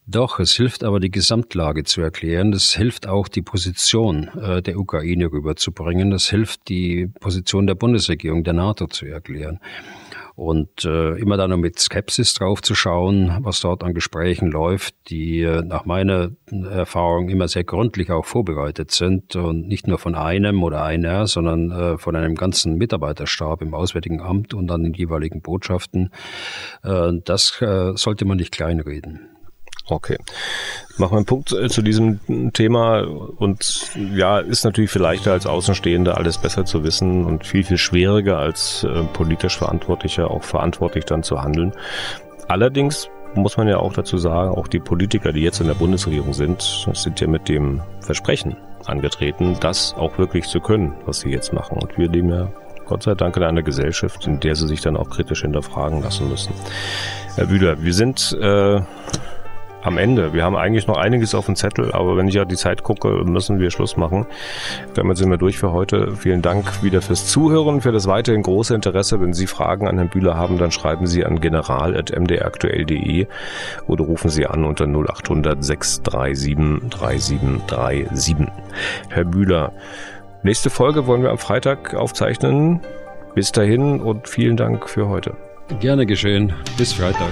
[0.05, 2.51] Doch, es hilft aber, die Gesamtlage zu erklären.
[2.51, 6.11] Das hilft auch, die Position äh, der Ukraine rüberzubringen.
[6.11, 9.59] Das hilft, die Position der Bundesregierung, der NATO zu erklären.
[10.35, 15.41] Und äh, immer dann mit Skepsis drauf zu schauen, was dort an Gesprächen läuft, die
[15.41, 20.63] äh, nach meiner Erfahrung immer sehr gründlich auch vorbereitet sind und nicht nur von einem
[20.63, 25.41] oder einer, sondern äh, von einem ganzen Mitarbeiterstab im Auswärtigen Amt und an den jeweiligen
[25.41, 26.09] Botschaften.
[26.83, 29.32] Äh, das äh, sollte man nicht kleinreden.
[29.87, 30.17] Okay.
[30.97, 32.19] Machen wir einen Punkt äh, zu diesem
[32.53, 37.77] Thema und ja, ist natürlich vielleicht als Außenstehende alles besser zu wissen und viel, viel
[37.77, 41.73] schwieriger als äh, politisch Verantwortlicher auch verantwortlich dann zu handeln.
[42.47, 46.33] Allerdings muss man ja auch dazu sagen, auch die Politiker, die jetzt in der Bundesregierung
[46.33, 48.55] sind, sind ja mit dem Versprechen
[48.85, 51.79] angetreten, das auch wirklich zu können, was sie jetzt machen.
[51.79, 52.51] Und wir leben ja
[52.85, 56.29] Gott sei Dank in einer Gesellschaft, in der sie sich dann auch kritisch hinterfragen lassen
[56.29, 56.53] müssen.
[57.35, 58.81] Herr Bühler, wir sind äh,
[59.83, 60.33] am Ende.
[60.33, 63.09] Wir haben eigentlich noch einiges auf dem Zettel, aber wenn ich auf die Zeit gucke,
[63.25, 64.25] müssen wir Schluss machen.
[64.93, 66.15] Damit sind wir durch für heute.
[66.15, 69.19] Vielen Dank wieder fürs Zuhören, für das weiterhin große Interesse.
[69.21, 73.27] Wenn Sie Fragen an Herrn Bühler haben, dann schreiben Sie an general.mdraktuell.de
[73.87, 78.47] oder rufen Sie an unter 0800 637 3737.
[79.09, 79.73] Herr Bühler,
[80.43, 82.81] nächste Folge wollen wir am Freitag aufzeichnen.
[83.35, 85.35] Bis dahin und vielen Dank für heute.
[85.79, 86.53] Gerne geschehen.
[86.77, 87.31] Bis Freitag.